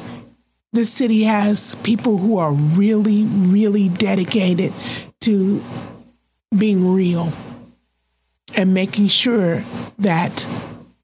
this 0.72 0.93
city 0.93 1.24
has 1.24 1.74
people 1.83 2.18
who 2.18 2.39
are 2.39 2.53
really, 2.53 3.24
really 3.24 3.89
dedicated 3.89 4.72
to 5.22 5.64
being 6.57 6.95
real 6.95 7.33
and 8.55 8.72
making 8.72 9.09
sure 9.09 9.64
that, 9.99 10.47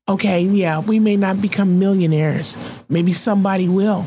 okay, 0.09 0.43
yeah, 0.43 0.79
we 0.79 1.01
may 1.01 1.16
not 1.16 1.41
become 1.41 1.81
millionaires. 1.81 2.57
Maybe 2.89 3.12
somebody 3.12 3.68
will. 3.68 4.07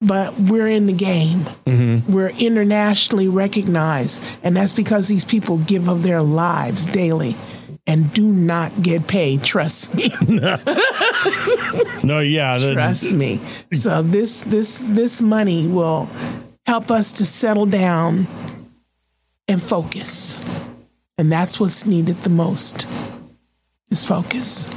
But 0.00 0.38
we're 0.38 0.68
in 0.68 0.86
the 0.86 0.92
game. 0.92 1.40
Mm-hmm. 1.64 2.12
We're 2.12 2.28
internationally 2.30 3.26
recognized. 3.28 4.22
And 4.44 4.56
that's 4.56 4.72
because 4.72 5.08
these 5.08 5.24
people 5.24 5.58
give 5.58 5.88
of 5.88 6.02
their 6.04 6.22
lives 6.22 6.86
daily 6.86 7.36
and 7.86 8.12
do 8.12 8.28
not 8.32 8.80
get 8.82 9.08
paid. 9.08 9.42
Trust 9.42 9.94
me. 9.94 10.10
No, 12.04 12.20
yeah. 12.20 12.56
that's- 12.58 12.72
Trust 13.00 13.12
me. 13.14 13.40
So 13.72 14.02
this 14.02 14.42
this 14.42 14.80
this 14.84 15.20
money 15.20 15.66
will 15.66 16.08
help 16.64 16.90
us 16.92 17.12
to 17.14 17.24
settle 17.26 17.66
down 17.66 18.26
and 19.48 19.60
focus. 19.62 20.40
And 21.18 21.30
that's 21.32 21.58
what's 21.58 21.84
needed 21.86 22.18
the 22.22 22.30
most. 22.30 22.86
Is 23.90 24.04
focus. 24.04 24.70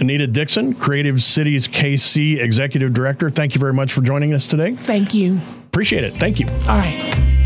Anita 0.00 0.26
Dixon, 0.26 0.74
Creative 0.74 1.20
Cities 1.22 1.68
KC 1.68 2.40
Executive 2.40 2.92
Director. 2.92 3.30
Thank 3.30 3.54
you 3.54 3.60
very 3.60 3.72
much 3.74 3.92
for 3.92 4.00
joining 4.00 4.34
us 4.34 4.48
today. 4.48 4.74
Thank 4.74 5.14
you. 5.14 5.40
Appreciate 5.66 6.04
it. 6.04 6.16
Thank 6.16 6.40
you. 6.40 6.48
All 6.68 6.78
right. 6.78 7.37